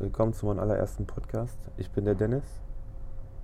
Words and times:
willkommen 0.00 0.32
zu 0.32 0.46
meinem 0.46 0.60
allerersten 0.60 1.04
Podcast. 1.04 1.58
Ich 1.76 1.90
bin 1.90 2.06
der 2.06 2.14
Dennis. 2.14 2.44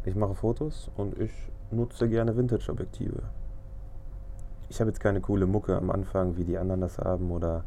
Ich 0.06 0.14
mache 0.14 0.34
Fotos 0.34 0.90
und 0.96 1.18
ich 1.20 1.30
nutze 1.70 2.08
gerne 2.08 2.34
Vintage-Objektive. 2.34 3.24
Ich 4.70 4.80
habe 4.80 4.88
jetzt 4.88 5.00
keine 5.00 5.20
coole 5.20 5.44
Mucke 5.44 5.76
am 5.76 5.90
Anfang, 5.90 6.38
wie 6.38 6.44
die 6.44 6.56
anderen 6.56 6.80
das 6.80 6.96
haben, 6.96 7.30
oder 7.30 7.64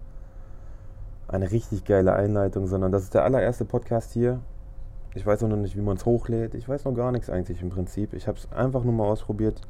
eine 1.28 1.52
richtig 1.52 1.86
geile 1.86 2.14
Einleitung, 2.14 2.66
sondern 2.66 2.92
das 2.92 3.04
ist 3.04 3.14
der 3.14 3.24
allererste 3.26 3.64
Podcast 3.64 4.12
hier. 4.12 4.40
Ich 5.14 5.24
weiß 5.24 5.42
noch 5.42 5.56
nicht, 5.56 5.78
wie 5.78 5.82
man 5.82 5.98
es 5.98 6.08
hochlädt. 6.08 6.56
Ich 6.56 6.68
weiß 6.68 6.86
noch 6.86 6.96
gar 6.96 7.12
nichts 7.12 7.30
eigentlich 7.30 7.62
im 7.62 7.70
Prinzip. 7.70 8.14
Ich 8.14 8.28
habe 8.28 8.40
es 8.40 8.52
einfach 8.52 8.84
nur 8.84 8.94
mal 8.94 9.08
ausprobiert. 9.08 9.62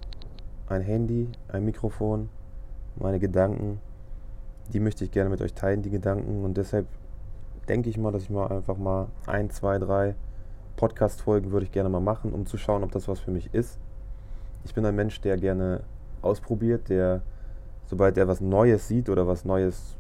Ein 0.67 0.81
Handy, 0.81 1.27
ein 1.49 1.65
Mikrofon, 1.65 2.29
meine 2.95 3.19
Gedanken. 3.19 3.81
Die 4.71 4.79
möchte 4.79 5.03
ich 5.03 5.11
gerne 5.11 5.29
mit 5.29 5.41
euch 5.41 5.53
teilen, 5.53 5.81
die 5.81 5.89
Gedanken. 5.89 6.45
Und 6.45 6.55
deshalb 6.55 6.87
denke 7.69 7.89
ich 7.89 7.97
mal, 7.97 8.11
dass 8.11 8.23
ich 8.23 8.29
mal 8.29 8.47
einfach 8.47 8.77
mal 8.77 9.07
ein, 9.27 9.49
zwei, 9.49 9.77
drei 9.77 10.15
Podcast-Folgen 10.75 11.51
würde 11.51 11.65
ich 11.65 11.71
gerne 11.71 11.89
mal 11.89 11.99
machen, 11.99 12.33
um 12.33 12.45
zu 12.45 12.57
schauen, 12.57 12.83
ob 12.83 12.91
das 12.91 13.07
was 13.07 13.19
für 13.19 13.31
mich 13.31 13.53
ist. 13.53 13.79
Ich 14.65 14.73
bin 14.73 14.85
ein 14.85 14.95
Mensch, 14.95 15.21
der 15.21 15.37
gerne 15.37 15.81
ausprobiert, 16.21 16.89
der, 16.89 17.21
sobald 17.85 18.17
er 18.17 18.27
was 18.27 18.41
Neues 18.41 18.87
sieht 18.87 19.09
oder 19.09 19.27
was 19.27 19.45
Neues 19.45 19.97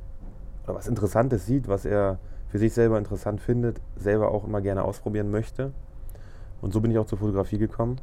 oder 0.63 0.75
was 0.75 0.87
Interessantes 0.87 1.45
sieht, 1.45 1.67
was 1.67 1.85
er 1.85 2.17
für 2.47 2.57
sich 2.57 2.73
selber 2.73 2.97
interessant 2.97 3.41
findet, 3.41 3.79
selber 3.95 4.31
auch 4.31 4.45
immer 4.45 4.61
gerne 4.61 4.83
ausprobieren 4.83 5.29
möchte. 5.29 5.71
Und 6.61 6.73
so 6.73 6.81
bin 6.81 6.91
ich 6.91 6.97
auch 6.97 7.05
zur 7.05 7.19
Fotografie 7.19 7.57
gekommen, 7.57 8.01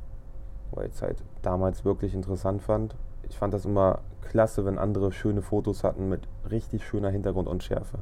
weil 0.71 0.87
ich 0.87 0.95
es 0.95 1.03
halt 1.03 1.23
damals 1.43 1.85
wirklich 1.85 2.15
interessant 2.15 2.63
fand. 2.63 2.95
Ich 3.29 3.37
fand 3.37 3.53
das 3.53 3.65
immer 3.65 4.01
klasse, 4.23 4.65
wenn 4.65 4.79
andere 4.79 5.13
schöne 5.13 5.43
Fotos 5.43 5.83
hatten 5.83 6.09
mit 6.09 6.29
richtig 6.51 6.87
schöner 6.87 7.11
Hintergrundunschärfe. 7.11 7.99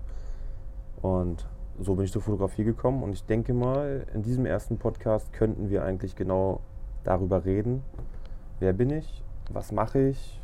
Und 1.00 1.46
so 1.80 1.94
bin 1.94 2.04
ich 2.04 2.12
zur 2.12 2.22
Fotografie 2.22 2.64
gekommen 2.64 3.02
und 3.02 3.12
ich 3.12 3.24
denke 3.24 3.52
mal, 3.52 4.06
in 4.14 4.22
diesem 4.22 4.46
ersten 4.46 4.78
Podcast 4.78 5.32
könnten 5.32 5.70
wir 5.70 5.84
eigentlich 5.84 6.14
genau 6.14 6.60
darüber 7.02 7.44
reden. 7.44 7.82
Wer 8.60 8.72
bin 8.72 8.90
ich? 8.90 9.24
Was 9.50 9.72
mache 9.72 9.98
ich? 9.98 10.40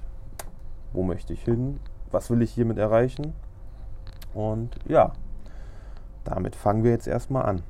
Wo 0.93 1.03
möchte 1.03 1.33
ich 1.33 1.45
hin? 1.45 1.81
Was 2.11 2.31
will 2.31 2.43
ich 2.43 2.51
hiermit 2.51 2.79
erreichen? 2.79 3.33
Und 4.35 4.77
ja, 4.87 5.13
damit 6.25 6.57
fangen 6.57 6.83
wir 6.83 6.91
jetzt 6.91 7.07
erstmal 7.07 7.47
an. 7.47 7.63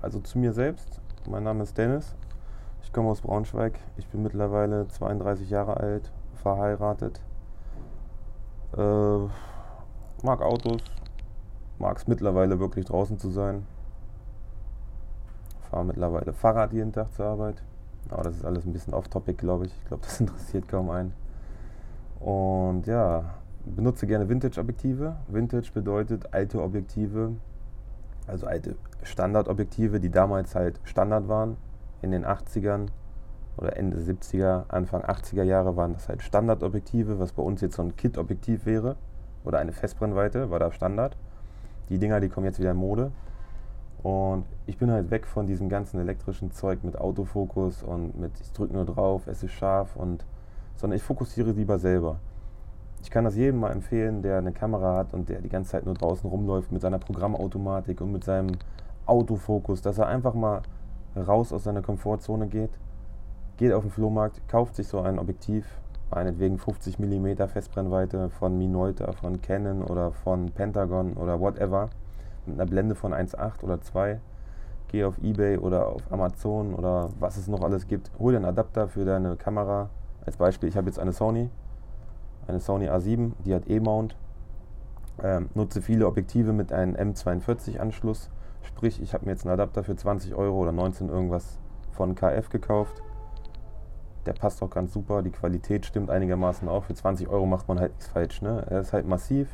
Also 0.00 0.20
zu 0.20 0.38
mir 0.38 0.52
selbst. 0.52 1.00
Mein 1.28 1.42
Name 1.42 1.64
ist 1.64 1.76
Dennis. 1.76 2.14
Ich 2.82 2.92
komme 2.92 3.10
aus 3.10 3.20
Braunschweig. 3.20 3.78
Ich 3.96 4.06
bin 4.06 4.22
mittlerweile 4.22 4.86
32 4.86 5.50
Jahre 5.50 5.76
alt, 5.76 6.12
verheiratet. 6.36 7.20
Äh, 8.76 9.28
mag 10.22 10.42
Autos, 10.42 10.82
mag 11.78 11.96
es 11.96 12.06
mittlerweile 12.06 12.58
wirklich 12.58 12.86
draußen 12.86 13.18
zu 13.18 13.30
sein. 13.30 13.66
Fahre 15.70 15.84
mittlerweile 15.84 16.32
Fahrrad 16.32 16.72
jeden 16.72 16.92
Tag 16.92 17.12
zur 17.12 17.26
Arbeit. 17.26 17.62
Aber 18.08 18.22
das 18.22 18.36
ist 18.36 18.44
alles 18.44 18.64
ein 18.64 18.72
bisschen 18.72 18.94
off-topic, 18.94 19.38
glaube 19.38 19.66
ich. 19.66 19.72
Ich 19.76 19.84
glaube, 19.86 20.02
das 20.02 20.20
interessiert 20.20 20.68
kaum 20.68 20.90
einen. 20.90 21.12
Und 22.20 22.86
ja, 22.86 23.34
benutze 23.64 24.06
gerne 24.06 24.28
Vintage-Objektive. 24.28 25.16
Vintage 25.28 25.70
bedeutet 25.72 26.32
alte 26.32 26.62
Objektive, 26.62 27.32
also 28.26 28.46
alte 28.46 28.76
Standardobjektive, 29.02 30.00
die 30.00 30.10
damals 30.10 30.54
halt 30.54 30.80
Standard 30.84 31.28
waren. 31.28 31.56
In 32.00 32.12
den 32.12 32.24
80ern 32.24 32.86
oder 33.56 33.76
Ende 33.76 33.98
70er, 33.98 34.64
Anfang 34.68 35.02
80er 35.02 35.42
Jahre 35.42 35.76
waren 35.76 35.92
das 35.92 36.08
halt 36.08 36.22
Standardobjektive, 36.22 37.18
was 37.18 37.32
bei 37.32 37.42
uns 37.42 37.60
jetzt 37.60 37.76
so 37.76 37.82
ein 37.82 37.96
Kit-Objektiv 37.96 38.66
wäre 38.66 38.96
oder 39.44 39.58
eine 39.58 39.72
Festbrennweite, 39.72 40.50
war 40.50 40.58
da 40.58 40.72
Standard. 40.72 41.16
Die 41.88 41.98
Dinger, 41.98 42.20
die 42.20 42.28
kommen 42.28 42.46
jetzt 42.46 42.58
wieder 42.58 42.72
in 42.72 42.76
Mode. 42.76 43.10
Und 44.02 44.44
ich 44.66 44.78
bin 44.78 44.90
halt 44.90 45.10
weg 45.10 45.26
von 45.26 45.46
diesem 45.46 45.68
ganzen 45.68 45.98
elektrischen 45.98 46.52
Zeug 46.52 46.84
mit 46.84 46.98
Autofokus 46.98 47.82
und 47.82 48.18
mit 48.18 48.32
ich 48.40 48.52
drücke 48.52 48.72
nur 48.72 48.84
drauf, 48.84 49.26
es 49.26 49.42
ist 49.42 49.52
scharf 49.52 49.96
und 49.96 50.24
sondern 50.76 50.96
ich 50.96 51.02
fokussiere 51.02 51.50
lieber 51.50 51.78
selber. 51.78 52.20
Ich 53.02 53.10
kann 53.10 53.24
das 53.24 53.34
jedem 53.34 53.60
mal 53.60 53.72
empfehlen, 53.72 54.22
der 54.22 54.38
eine 54.38 54.52
Kamera 54.52 54.96
hat 54.96 55.14
und 55.14 55.28
der 55.28 55.40
die 55.40 55.48
ganze 55.48 55.72
Zeit 55.72 55.84
nur 55.84 55.94
draußen 55.94 56.28
rumläuft 56.28 56.70
mit 56.70 56.80
seiner 56.80 56.98
Programmautomatik 56.98 58.00
und 58.00 58.12
mit 58.12 58.22
seinem 58.22 58.52
Autofokus, 59.06 59.82
dass 59.82 59.98
er 59.98 60.06
einfach 60.06 60.34
mal 60.34 60.62
raus 61.16 61.52
aus 61.52 61.64
seiner 61.64 61.82
Komfortzone 61.82 62.46
geht, 62.46 62.70
geht 63.56 63.72
auf 63.72 63.82
den 63.82 63.90
Flohmarkt, 63.90 64.46
kauft 64.48 64.76
sich 64.76 64.86
so 64.86 65.00
ein 65.00 65.18
Objektiv, 65.18 65.66
meinetwegen 66.10 66.58
50 66.58 66.98
mm 66.98 67.48
Festbrennweite 67.48 68.30
von 68.30 68.56
Minolta, 68.56 69.12
von 69.12 69.40
Canon 69.42 69.82
oder 69.82 70.12
von 70.12 70.50
Pentagon 70.50 71.14
oder 71.14 71.40
whatever, 71.40 71.90
mit 72.46 72.58
einer 72.58 72.68
Blende 72.68 72.94
von 72.94 73.12
1,8 73.12 73.62
oder 73.62 73.80
2. 73.80 74.20
Geh 74.88 75.04
auf 75.04 75.18
Ebay 75.22 75.58
oder 75.58 75.86
auf 75.88 76.02
Amazon 76.10 76.74
oder 76.74 77.10
was 77.20 77.36
es 77.36 77.46
noch 77.46 77.62
alles 77.62 77.86
gibt. 77.86 78.10
Hol 78.18 78.32
dir 78.32 78.38
einen 78.38 78.46
Adapter 78.46 78.88
für 78.88 79.04
deine 79.04 79.36
Kamera. 79.36 79.90
Als 80.24 80.36
Beispiel, 80.36 80.68
ich 80.68 80.76
habe 80.76 80.86
jetzt 80.86 80.98
eine 80.98 81.12
Sony, 81.12 81.50
eine 82.46 82.60
Sony 82.60 82.88
A7, 82.88 83.32
die 83.44 83.54
hat 83.54 83.68
E-Mount. 83.68 84.16
Ähm, 85.22 85.50
nutze 85.54 85.82
viele 85.82 86.06
Objektive 86.06 86.52
mit 86.52 86.72
einem 86.72 86.94
M42-Anschluss. 86.94 88.30
Sprich, 88.62 89.02
ich 89.02 89.12
habe 89.12 89.26
mir 89.26 89.32
jetzt 89.32 89.44
einen 89.44 89.52
Adapter 89.52 89.84
für 89.84 89.96
20 89.96 90.34
Euro 90.34 90.58
oder 90.58 90.72
19 90.72 91.08
irgendwas 91.08 91.58
von 91.92 92.14
KF 92.14 92.48
gekauft 92.48 93.02
der 94.28 94.34
passt 94.34 94.62
auch 94.62 94.68
ganz 94.68 94.92
super, 94.92 95.22
die 95.22 95.30
Qualität 95.30 95.86
stimmt 95.86 96.10
einigermaßen 96.10 96.68
auch. 96.68 96.84
Für 96.84 96.92
20 96.92 97.28
Euro 97.28 97.46
macht 97.46 97.66
man 97.66 97.80
halt 97.80 97.92
nichts 97.92 98.08
falsch. 98.08 98.42
Ne? 98.42 98.62
Er 98.68 98.80
ist 98.80 98.92
halt 98.92 99.08
massiv, 99.08 99.48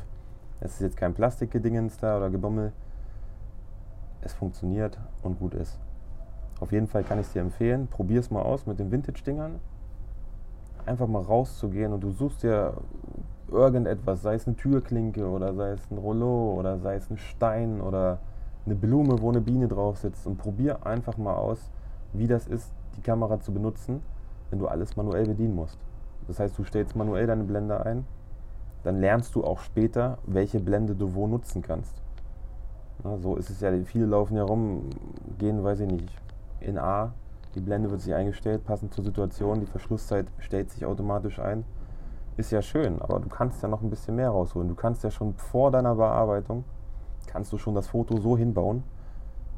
es 0.59 0.73
ist 0.73 0.81
jetzt 0.81 0.97
kein 0.97 1.13
Plastikgedingens 1.13 1.97
da 1.97 2.17
oder 2.17 2.29
Gebommel. 2.29 2.73
Es 4.19 4.33
funktioniert 4.33 4.99
und 5.23 5.39
gut 5.39 5.53
ist. 5.53 5.79
Auf 6.59 6.73
jeden 6.73 6.87
Fall 6.87 7.05
kann 7.05 7.21
ich 7.21 7.27
es 7.27 7.31
dir 7.31 7.41
empfehlen. 7.41 7.87
Probier 7.87 8.19
es 8.19 8.29
mal 8.29 8.41
aus 8.41 8.65
mit 8.65 8.77
den 8.77 8.91
Vintage-Dingern. 8.91 9.61
Einfach 10.85 11.07
mal 11.07 11.21
rauszugehen 11.21 11.93
und 11.93 12.01
du 12.01 12.11
suchst 12.11 12.43
dir 12.43 12.73
irgendetwas, 13.47 14.23
sei 14.23 14.35
es 14.35 14.45
eine 14.45 14.57
Türklinke 14.57 15.25
oder 15.25 15.53
sei 15.53 15.69
es 15.69 15.89
ein 15.89 15.97
Rollo 15.97 16.53
oder 16.59 16.79
sei 16.79 16.95
es 16.95 17.09
ein 17.09 17.17
Stein 17.17 17.79
oder 17.79 18.19
eine 18.65 18.75
Blume, 18.75 19.21
wo 19.21 19.29
eine 19.29 19.39
Biene 19.39 19.69
drauf 19.69 19.99
sitzt 19.99 20.27
und 20.27 20.37
probier 20.37 20.85
einfach 20.85 21.15
mal 21.15 21.35
aus, 21.35 21.71
wie 22.11 22.27
das 22.27 22.45
ist, 22.45 22.73
die 22.97 23.01
Kamera 23.01 23.39
zu 23.39 23.53
benutzen 23.53 24.01
wenn 24.55 24.59
du 24.59 24.67
alles 24.67 24.95
manuell 24.95 25.25
bedienen 25.25 25.53
musst. 25.53 25.77
Das 26.27 26.39
heißt, 26.39 26.57
du 26.57 26.63
stellst 26.63 26.95
manuell 26.95 27.27
deine 27.27 27.43
Blende 27.43 27.85
ein, 27.85 28.05
dann 28.83 29.01
lernst 29.01 29.35
du 29.35 29.43
auch 29.43 29.59
später, 29.59 30.17
welche 30.25 30.61
Blende 30.61 30.95
du 30.95 31.13
wo 31.13 31.27
nutzen 31.27 31.61
kannst. 31.61 32.01
Na, 33.03 33.17
so 33.17 33.35
ist 33.35 33.49
es 33.49 33.59
ja, 33.59 33.71
viele 33.83 34.05
laufen 34.05 34.37
ja 34.37 34.43
rum, 34.43 34.89
gehen, 35.37 35.61
weiß 35.61 35.81
ich 35.81 35.91
nicht, 35.91 36.09
in 36.61 36.77
A, 36.77 37.11
die 37.53 37.59
Blende 37.59 37.91
wird 37.91 37.99
sich 37.99 38.13
eingestellt, 38.13 38.63
passend 38.63 38.93
zur 38.93 39.03
Situation, 39.03 39.59
die 39.59 39.65
Verschlusszeit 39.65 40.27
stellt 40.39 40.71
sich 40.71 40.85
automatisch 40.85 41.39
ein. 41.39 41.65
Ist 42.37 42.51
ja 42.51 42.61
schön, 42.61 43.01
aber 43.01 43.19
du 43.19 43.27
kannst 43.27 43.61
ja 43.61 43.67
noch 43.67 43.81
ein 43.81 43.89
bisschen 43.89 44.15
mehr 44.15 44.29
rausholen. 44.29 44.69
Du 44.69 44.75
kannst 44.75 45.03
ja 45.03 45.11
schon 45.11 45.33
vor 45.33 45.71
deiner 45.71 45.95
Bearbeitung, 45.95 46.63
kannst 47.27 47.51
du 47.51 47.57
schon 47.57 47.75
das 47.75 47.87
Foto 47.87 48.17
so 48.19 48.37
hinbauen, 48.37 48.83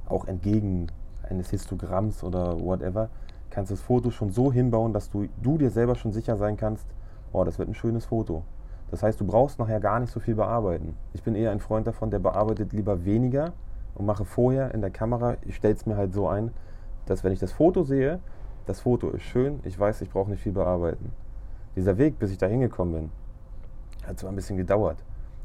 auch 0.08 0.26
entgegen 0.26 0.88
eines 1.22 1.52
Histogramms 1.52 2.24
oder 2.24 2.60
whatever, 2.60 3.10
kannst 3.50 3.72
das 3.72 3.82
Foto 3.82 4.12
schon 4.12 4.32
so 4.32 4.52
hinbauen, 4.52 4.94
dass 4.94 5.10
du, 5.10 5.28
du 5.42 5.58
dir 5.58 5.70
selber 5.70 5.96
schon 5.96 6.12
sicher 6.12 6.38
sein 6.38 6.58
kannst, 6.58 6.86
oh, 7.32 7.44
das 7.44 7.60
wird 7.60 7.70
ein 7.70 7.74
schönes 7.74 8.06
Foto. 8.06 8.44
Das 8.92 9.04
heißt, 9.04 9.20
du 9.20 9.26
brauchst 9.26 9.60
nachher 9.60 9.80
gar 9.80 10.00
nicht 10.00 10.12
so 10.12 10.20
viel 10.20 10.36
bearbeiten. 10.36 10.96
Ich 11.14 11.24
bin 11.24 11.36
eher 11.36 11.52
ein 11.52 11.60
Freund 11.60 11.88
davon, 11.88 12.10
der 12.10 12.20
bearbeitet 12.20 12.72
lieber 12.72 13.04
weniger 13.04 13.54
und 13.96 14.06
mache 14.06 14.26
vorher 14.26 14.74
in 14.74 14.82
der 14.82 14.92
Kamera, 14.92 15.36
ich 15.42 15.56
stelle 15.56 15.74
es 15.74 15.86
mir 15.86 15.98
halt 15.98 16.14
so 16.14 16.28
ein, 16.28 16.52
dass 17.06 17.24
wenn 17.24 17.34
ich 17.34 17.40
das 17.40 17.52
Foto 17.52 17.84
sehe, 17.84 18.20
das 18.66 18.82
Foto 18.82 19.10
ist 19.10 19.24
schön, 19.24 19.60
ich 19.64 19.78
weiß, 19.78 20.02
ich 20.02 20.10
brauche 20.10 20.30
nicht 20.30 20.44
viel 20.44 20.52
bearbeiten. 20.52 21.12
Dieser 21.76 21.98
Weg, 21.98 22.20
bis 22.20 22.32
ich 22.32 22.38
da 22.38 22.48
hingekommen 22.48 22.94
bin, 22.94 23.12
hat 24.06 24.20
zwar 24.20 24.32
ein 24.32 24.36
bisschen 24.36 24.58
gedauert, 24.58 25.04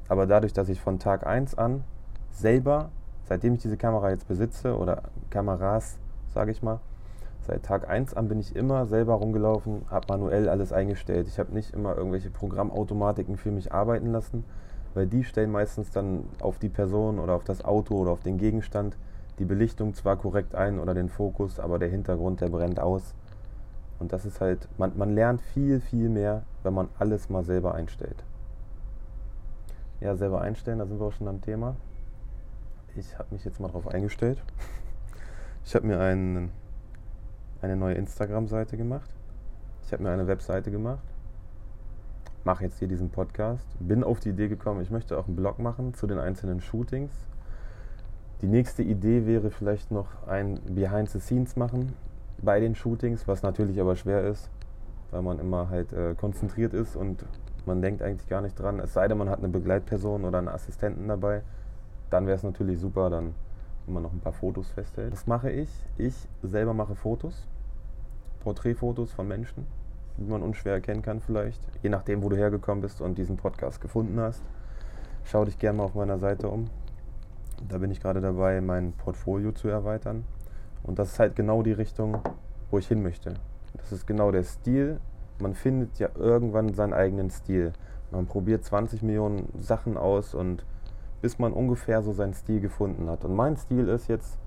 aber 0.09 0.27
dadurch, 0.27 0.53
dass 0.53 0.69
ich 0.69 0.81
von 0.81 0.99
Tag 0.99 1.27
1 1.27 1.57
an 1.57 1.85
selber, 2.31 2.91
seitdem 3.25 3.55
ich 3.55 3.63
diese 3.63 3.77
Kamera 3.77 4.11
jetzt 4.11 4.29
besitze 4.29 4.77
oder 4.77 5.03
Kameras, 5.31 5.99
sage 6.29 6.51
ich 6.51 6.63
mal, 6.63 6.81
Seit 7.45 7.65
Tag 7.65 7.89
1 7.89 8.15
an 8.15 8.29
bin 8.29 8.39
ich 8.39 8.55
immer 8.55 8.87
selber 8.87 9.15
rumgelaufen, 9.15 9.83
habe 9.91 10.07
manuell 10.09 10.49
alles 10.49 10.73
eingestellt. 10.73 11.27
Ich 11.27 11.41
habe 11.41 11.53
nicht 11.53 11.75
immer 11.75 11.97
irgendwelche 11.97 12.31
Programmautomatiken 12.31 13.37
für 13.37 13.51
mich 13.51 13.73
arbeiten 13.73 14.13
lassen, 14.13 14.45
weil 14.95 15.09
die 15.09 15.25
stellen 15.25 15.51
meistens 15.51 15.91
dann 15.91 16.25
auf 16.41 16.59
die 16.61 16.69
Person 16.69 17.19
oder 17.19 17.35
auf 17.35 17.43
das 17.43 17.65
Auto 17.65 17.97
oder 17.97 18.13
auf 18.13 18.21
den 18.21 18.39
Gegenstand 18.39 18.97
die 19.41 19.45
Belichtung 19.45 19.93
zwar 19.95 20.17
korrekt 20.17 20.55
ein 20.55 20.79
oder 20.79 20.95
den 20.95 21.09
Fokus, 21.09 21.59
aber 21.59 21.81
der 21.81 21.89
Hintergrund, 21.89 22.41
der 22.41 22.49
brennt 22.49 22.79
aus. 22.79 23.13
Und 23.99 24.13
das 24.13 24.25
ist 24.25 24.41
halt, 24.41 24.69
man, 24.79 24.97
man 24.97 25.13
lernt 25.13 25.41
viel, 25.41 25.81
viel 25.81 26.09
mehr, 26.09 26.43
wenn 26.63 26.75
man 26.75 26.89
alles 27.01 27.29
mal 27.29 27.43
selber 27.43 27.75
einstellt. 27.75 28.23
Ja, 30.01 30.15
selber 30.15 30.43
einstellen, 30.43 30.79
da 30.79 30.87
sind 30.87 31.01
wir 31.01 31.07
auch 31.07 31.13
schon 31.13 31.29
am 31.29 31.41
Thema. 31.41 31.75
Ich 32.95 33.19
habe 33.19 33.29
mich 33.33 33.45
jetzt 33.45 33.59
mal 33.59 33.69
drauf 33.69 33.89
eingestellt. 33.89 34.39
Ich 35.65 35.77
habe 35.77 35.87
mir 35.87 36.01
einen 36.01 36.51
eine 37.63 37.77
neue 37.77 37.95
Instagram-Seite 37.95 38.77
gemacht. 38.77 39.09
Ich 39.85 39.93
habe 39.93 40.03
mir 40.03 40.11
eine 40.11 40.27
Webseite 40.27 40.71
gemacht. 40.71 41.05
Mache 42.45 42.65
jetzt 42.65 42.79
hier 42.81 42.89
diesen 42.89 43.11
Podcast. 43.11 43.65
Bin 43.79 44.03
auf 44.03 44.21
die 44.21 44.31
Idee 44.31 44.49
gekommen, 44.49 44.83
ich 44.83 44.91
möchte 44.91 45.17
auch 45.17 45.27
einen 45.27 45.37
Blog 45.37 45.59
machen 45.59 45.95
zu 45.95 46.07
den 46.07 46.19
einzelnen 46.19 46.61
Shootings. 46.61 47.13
Die 48.41 48.49
nächste 48.49 48.83
Idee 48.83 49.27
wäre 49.27 49.51
vielleicht 49.51 49.93
noch 49.93 50.27
ein 50.27 50.59
Behind 50.75 51.09
the 51.09 51.21
Scenes 51.21 51.55
machen 51.55 51.93
bei 52.43 52.59
den 52.59 52.75
Shootings, 52.75 53.29
was 53.29 53.43
natürlich 53.43 53.81
aber 53.81 53.95
schwer 53.95 54.25
ist, 54.25 54.51
weil 55.13 55.23
man 55.23 55.39
immer 55.39 55.71
halt 55.71 55.93
äh, 55.93 56.15
konzentriert 56.17 56.75
ist 56.75 56.97
und 56.97 57.25
man 57.67 57.81
denkt 57.81 58.03
eigentlich 58.03 58.29
gar 58.29 58.41
nicht 58.41 58.59
dran. 58.59 58.81
Es 58.81 58.93
sei 58.93 59.07
denn, 59.07 59.19
man 59.19 59.29
hat 59.31 59.39
eine 59.39 59.49
Begleitperson 59.49 60.25
oder 60.25 60.39
einen 60.39 60.49
Assistenten 60.49 61.07
dabei. 61.07 61.43
Dann 62.11 62.27
wäre 62.27 62.37
es 62.37 62.43
natürlich 62.43 62.81
super, 62.81 63.09
dann 63.09 63.35
immer 63.87 64.01
noch 64.01 64.13
ein 64.13 64.21
paar 64.21 64.33
Fotos 64.33 64.71
festhält. 64.71 65.13
Was 65.13 65.27
mache 65.27 65.51
ich? 65.51 65.69
Ich 65.99 66.15
selber 66.43 66.75
mache 66.75 66.95
Fotos, 66.95 67.47
Porträtfotos 68.41 69.13
von 69.13 69.29
Menschen, 69.29 69.67
die 70.17 70.31
man 70.31 70.43
unschwer 70.43 70.75
erkennen 70.75 71.03
kann 71.03 71.21
vielleicht. 71.21 71.61
Je 71.83 71.91
nachdem, 71.91 72.23
wo 72.23 72.29
du 72.29 72.37
hergekommen 72.37 72.83
bist 72.83 73.01
und 73.01 73.19
diesen 73.19 73.37
Podcast 73.37 73.81
gefunden 73.81 74.19
hast. 74.21 74.43
Schau 75.25 75.45
dich 75.45 75.59
gerne 75.59 75.79
mal 75.79 75.85
auf 75.85 75.95
meiner 75.95 76.19
Seite 76.19 76.49
um. 76.49 76.67
Da 77.69 77.79
bin 77.79 77.91
ich 77.91 78.01
gerade 78.01 78.21
dabei, 78.21 78.61
mein 78.61 78.93
Portfolio 78.93 79.53
zu 79.53 79.69
erweitern. 79.69 80.25
Und 80.83 80.99
das 80.99 81.13
ist 81.13 81.19
halt 81.19 81.37
genau 81.37 81.63
die 81.63 81.73
Richtung, 81.73 82.19
wo 82.71 82.79
ich 82.79 82.89
hin 82.89 83.03
möchte. 83.03 83.35
Das 83.77 83.93
ist 83.93 84.07
genau 84.07 84.33
der 84.33 84.43
Stil. 84.43 85.01
Man 85.39 85.55
findet 85.55 85.99
ja 85.99 86.09
irgendwann 86.17 86.75
seinen 86.75 86.93
eigenen 86.93 87.31
Stil. 87.31 87.73
Man 88.11 88.27
probiert 88.27 88.65
20 88.65 89.03
Millionen 89.03 89.49
Sachen 89.61 89.97
aus 89.97 90.35
und 90.35 90.65
bis 91.23 91.39
man 91.39 91.53
ungefähr 91.53 92.03
so 92.03 92.13
seinen 92.13 92.35
Stil 92.35 92.61
gefunden 92.61 93.09
hat. 93.09 93.25
Und 93.25 93.35
mein 93.35 93.57
Stil 93.57 93.89
ist 93.89 94.09
jetzt, 94.09 94.39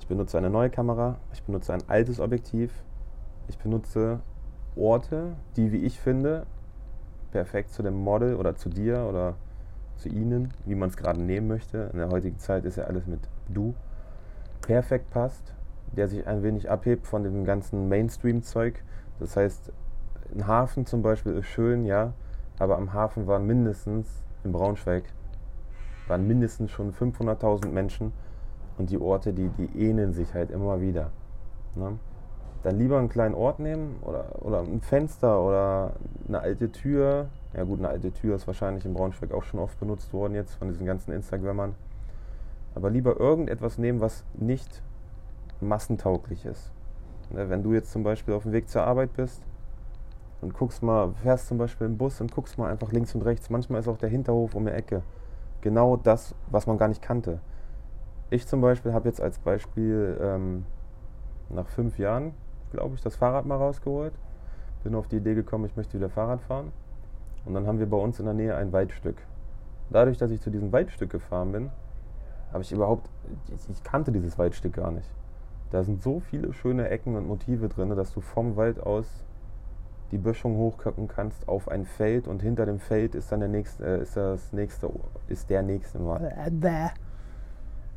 ich 0.00 0.08
benutze 0.08 0.38
eine 0.38 0.50
neue 0.50 0.70
Kamera, 0.70 1.16
ich 1.32 1.42
benutze 1.42 1.74
ein 1.74 1.82
altes 1.86 2.18
Objektiv, 2.18 2.72
ich 3.46 3.58
benutze 3.58 4.20
Orte, 4.74 5.34
die, 5.56 5.70
wie 5.70 5.84
ich 5.84 6.00
finde, 6.00 6.46
perfekt 7.30 7.72
zu 7.72 7.82
dem 7.82 7.94
Model 7.94 8.36
oder 8.36 8.56
zu 8.56 8.70
dir 8.70 9.06
oder 9.08 9.34
zu 9.96 10.08
ihnen, 10.08 10.54
wie 10.64 10.74
man 10.74 10.88
es 10.88 10.96
gerade 10.96 11.20
nehmen 11.20 11.46
möchte. 11.46 11.90
In 11.92 11.98
der 11.98 12.08
heutigen 12.08 12.38
Zeit 12.38 12.64
ist 12.64 12.76
ja 12.76 12.84
alles 12.84 13.06
mit 13.06 13.20
du 13.48 13.74
perfekt 14.62 15.10
passt, 15.10 15.54
der 15.92 16.08
sich 16.08 16.26
ein 16.26 16.42
wenig 16.42 16.70
abhebt 16.70 17.06
von 17.06 17.22
dem 17.22 17.44
ganzen 17.44 17.88
Mainstream-Zeug. 17.88 18.82
Das 19.18 19.36
heißt, 19.36 19.72
ein 20.34 20.46
Hafen 20.46 20.86
zum 20.86 21.02
Beispiel 21.02 21.34
ist 21.34 21.46
schön, 21.46 21.84
ja, 21.84 22.14
aber 22.58 22.78
am 22.78 22.94
Hafen 22.94 23.26
waren 23.26 23.46
mindestens 23.46 24.22
in 24.44 24.52
Braunschweig 24.52 25.04
waren 26.10 26.26
mindestens 26.26 26.70
schon 26.72 26.92
500.000 26.92 27.68
Menschen 27.68 28.12
und 28.76 28.90
die 28.90 28.98
Orte, 28.98 29.32
die, 29.32 29.48
die 29.48 29.80
ähneln 29.80 30.12
sich 30.12 30.34
halt 30.34 30.50
immer 30.50 30.80
wieder. 30.80 31.10
Ne? 31.76 31.98
Dann 32.62 32.78
lieber 32.78 32.98
einen 32.98 33.08
kleinen 33.08 33.34
Ort 33.34 33.60
nehmen 33.60 33.96
oder, 34.02 34.44
oder 34.44 34.60
ein 34.60 34.82
Fenster 34.82 35.40
oder 35.40 35.92
eine 36.28 36.40
alte 36.40 36.70
Tür. 36.72 37.28
Ja 37.54 37.64
gut, 37.64 37.78
eine 37.78 37.88
alte 37.88 38.12
Tür 38.12 38.36
ist 38.36 38.46
wahrscheinlich 38.46 38.84
in 38.84 38.92
Braunschweig 38.92 39.32
auch 39.32 39.44
schon 39.44 39.60
oft 39.60 39.78
benutzt 39.80 40.12
worden 40.12 40.34
jetzt 40.34 40.54
von 40.54 40.68
diesen 40.68 40.84
ganzen 40.84 41.12
Instagrammern. 41.12 41.74
Aber 42.74 42.90
lieber 42.90 43.18
irgendetwas 43.18 43.78
nehmen, 43.78 44.00
was 44.00 44.24
nicht 44.34 44.82
massentauglich 45.60 46.44
ist. 46.44 46.70
Ne, 47.30 47.48
wenn 47.48 47.62
du 47.62 47.72
jetzt 47.72 47.92
zum 47.92 48.02
Beispiel 48.02 48.34
auf 48.34 48.42
dem 48.42 48.52
Weg 48.52 48.68
zur 48.68 48.82
Arbeit 48.82 49.12
bist 49.14 49.42
und 50.40 50.54
guckst 50.54 50.82
mal, 50.82 51.12
fährst 51.22 51.46
zum 51.46 51.58
Beispiel 51.58 51.86
im 51.86 51.96
Bus 51.96 52.20
und 52.20 52.34
guckst 52.34 52.58
mal 52.58 52.70
einfach 52.70 52.92
links 52.92 53.14
und 53.14 53.22
rechts, 53.22 53.48
manchmal 53.48 53.80
ist 53.80 53.88
auch 53.88 53.98
der 53.98 54.08
Hinterhof 54.08 54.54
um 54.54 54.66
die 54.66 54.72
Ecke 54.72 55.02
genau 55.60 55.96
das, 55.96 56.34
was 56.50 56.66
man 56.66 56.78
gar 56.78 56.88
nicht 56.88 57.02
kannte. 57.02 57.40
Ich 58.30 58.46
zum 58.46 58.60
Beispiel 58.60 58.92
habe 58.92 59.08
jetzt 59.08 59.20
als 59.20 59.38
Beispiel 59.38 60.18
ähm, 60.20 60.64
nach 61.48 61.68
fünf 61.68 61.98
Jahren, 61.98 62.32
glaube 62.70 62.94
ich, 62.94 63.00
das 63.00 63.16
Fahrrad 63.16 63.46
mal 63.46 63.56
rausgeholt. 63.56 64.12
Bin 64.84 64.94
auf 64.94 65.08
die 65.08 65.16
Idee 65.16 65.34
gekommen, 65.34 65.64
ich 65.64 65.76
möchte 65.76 65.98
wieder 65.98 66.08
Fahrrad 66.08 66.40
fahren. 66.42 66.72
Und 67.44 67.54
dann 67.54 67.66
haben 67.66 67.78
wir 67.78 67.88
bei 67.88 67.96
uns 67.96 68.18
in 68.18 68.26
der 68.26 68.34
Nähe 68.34 68.56
ein 68.56 68.72
Waldstück. 68.72 69.16
Dadurch, 69.90 70.18
dass 70.18 70.30
ich 70.30 70.40
zu 70.40 70.50
diesem 70.50 70.72
Waldstück 70.72 71.10
gefahren 71.10 71.52
bin, 71.52 71.70
habe 72.52 72.62
ich 72.62 72.72
überhaupt, 72.72 73.08
ich 73.52 73.82
kannte 73.82 74.12
dieses 74.12 74.38
Waldstück 74.38 74.74
gar 74.74 74.90
nicht. 74.90 75.08
Da 75.70 75.82
sind 75.84 76.02
so 76.02 76.20
viele 76.20 76.52
schöne 76.52 76.88
Ecken 76.88 77.16
und 77.16 77.26
Motive 77.26 77.68
drin, 77.68 77.90
dass 77.90 78.12
du 78.12 78.20
vom 78.20 78.56
Wald 78.56 78.80
aus 78.80 79.06
die 80.10 80.18
Böschung 80.18 80.56
hochgucken 80.56 81.08
kannst 81.08 81.48
auf 81.48 81.68
ein 81.68 81.84
Feld 81.84 82.26
und 82.26 82.42
hinter 82.42 82.66
dem 82.66 82.78
Feld 82.78 83.14
ist 83.14 83.30
dann 83.30 83.40
der 83.40 83.48
nächste, 83.48 83.84
äh, 83.84 84.02
ist 84.02 84.16
das 84.16 84.52
nächste, 84.52 84.90
ist 85.28 85.50
der 85.50 85.62
nächste 85.62 85.98
Mal. 85.98 86.32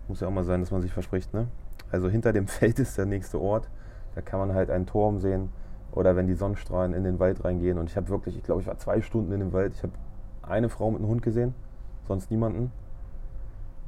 Muss 0.07 0.19
ja 0.19 0.27
auch 0.27 0.31
mal 0.31 0.44
sein, 0.44 0.62
dass 0.62 0.71
man 0.71 0.81
sich 0.81 0.92
verspricht, 0.92 1.33
ne? 1.33 1.48
Also 1.92 2.10
hinter 2.10 2.33
dem 2.33 2.48
Feld 2.48 2.80
ist 2.80 2.98
der 2.98 3.06
nächste 3.06 3.42
Ort. 3.42 3.69
Da 4.15 4.21
kann 4.21 4.39
man 4.39 4.54
halt 4.54 4.69
einen 4.69 4.86
Turm 4.86 5.19
sehen 5.19 5.50
oder 5.92 6.15
wenn 6.15 6.27
die 6.27 6.33
Sonnenstrahlen 6.33 6.94
in 6.94 7.04
den 7.04 7.19
Wald 7.19 7.44
reingehen. 7.44 7.77
Und 7.77 7.89
ich 7.89 7.98
habe 7.98 8.10
wirklich, 8.10 8.38
ich 8.38 8.44
glaube, 8.44 8.62
ich 8.62 8.68
war 8.68 8.77
zwei 8.77 9.01
Stunden 9.01 9.31
in 9.31 9.39
dem 9.39 9.54
Wald. 9.54 9.74
Ich 9.74 9.83
habe 9.83 9.94
eine 10.42 10.69
Frau 10.69 10.92
mit 10.92 11.00
einem 11.00 11.09
Hund 11.09 11.21
gesehen, 11.21 11.54
sonst 12.07 12.30
niemanden. 12.31 12.71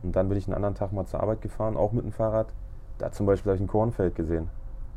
Und 0.03 0.15
dann 0.15 0.29
bin 0.29 0.37
ich 0.37 0.47
einen 0.47 0.55
anderen 0.55 0.75
Tag 0.75 0.91
mal 0.93 1.05
zur 1.05 1.21
Arbeit 1.21 1.41
gefahren, 1.41 1.77
auch 1.77 1.91
mit 1.91 2.05
dem 2.05 2.11
Fahrrad. 2.11 2.47
Da 2.97 3.11
zum 3.11 3.25
Beispiel 3.25 3.51
habe 3.51 3.57
ich 3.57 3.63
ein 3.63 3.67
Kornfeld 3.67 4.15
gesehen. 4.15 4.49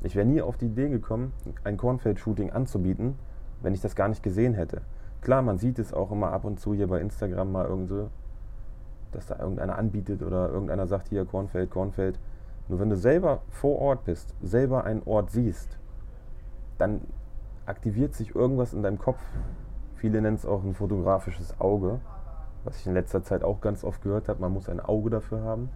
Ich 0.03 0.15
wäre 0.15 0.27
nie 0.27 0.41
auf 0.41 0.57
die 0.57 0.67
Idee 0.67 0.89
gekommen, 0.89 1.33
ein 1.65 1.77
Kornfeld-Shooting 1.77 2.51
anzubieten, 2.51 3.19
wenn 3.63 3.75
ich 3.75 3.81
das 3.81 3.97
gar 3.97 4.09
nicht 4.09 4.23
gesehen 4.23 4.55
hätte. 4.55 4.83
Klar, 5.21 5.43
man 5.43 5.59
sieht 5.59 5.79
es 5.79 5.93
auch 5.93 6.13
immer 6.13 6.33
ab 6.33 6.45
und 6.45 6.61
zu 6.61 6.75
hier 6.75 6.87
bei 6.87 7.01
Instagram 7.01 7.51
mal 7.51 7.67
irgendwo, 7.67 8.09
dass 9.11 9.27
da 9.27 9.39
irgendeiner 9.39 9.77
anbietet 9.77 10.23
oder 10.23 10.49
irgendeiner 10.51 10.87
sagt 10.87 11.09
hier 11.09 11.25
Kornfeld, 11.25 11.71
Kornfeld. 11.71 12.19
Nur 12.69 12.79
wenn 12.79 12.91
du 12.91 12.97
selber 12.97 13.43
vor 13.49 13.79
Ort 13.81 14.05
bist, 14.05 14.35
selber 14.43 14.85
einen 14.85 15.03
Ort 15.05 15.31
siehst, 15.31 15.79
dann 16.77 17.01
aktiviert 17.67 18.15
sich 18.15 18.35
irgendwas 18.35 18.73
in 18.73 18.83
deinem 18.83 18.99
Kopf. 18.99 19.21
Viele 19.97 20.21
nennen 20.21 20.37
es 20.37 20.47
auch 20.47 20.63
ein 20.63 20.75
fotografisches 20.75 21.61
Auge, 21.61 21.99
was 22.65 22.79
ich 22.79 22.87
in 22.87 22.95
letzter 22.95 23.25
Zeit 23.25 23.43
auch 23.43 23.61
ganz 23.61 23.83
oft 23.83 24.03
gehört 24.03 24.29
habe. 24.29 24.41
Man 24.41 24.53
muss 24.53 24.69
ein 24.69 24.81
Auge 24.81 25.11
dafür 25.11 25.43
haben. 25.43 25.71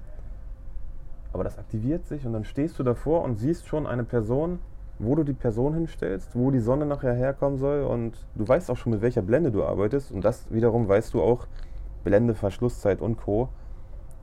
Aber 1.32 1.44
das 1.44 1.58
aktiviert 1.58 2.06
sich 2.06 2.26
und 2.26 2.32
dann 2.32 2.44
stehst 2.44 2.78
du 2.78 2.82
davor 2.82 3.22
und 3.22 3.36
siehst 3.36 3.66
schon 3.66 3.86
eine 3.86 4.04
Person, 4.04 4.58
wo 4.98 5.14
du 5.14 5.24
die 5.24 5.32
Person 5.32 5.74
hinstellst, 5.74 6.36
wo 6.36 6.50
die 6.50 6.60
Sonne 6.60 6.86
nachher 6.86 7.14
herkommen 7.14 7.58
soll 7.58 7.82
und 7.82 8.26
du 8.34 8.46
weißt 8.46 8.70
auch 8.70 8.76
schon, 8.76 8.92
mit 8.92 9.02
welcher 9.02 9.22
Blende 9.22 9.50
du 9.50 9.64
arbeitest 9.64 10.12
und 10.12 10.24
das 10.24 10.50
wiederum 10.50 10.88
weißt 10.88 11.14
du 11.14 11.22
auch, 11.22 11.46
Blende, 12.04 12.34
Verschlusszeit 12.34 13.00
und 13.00 13.16
Co. 13.16 13.48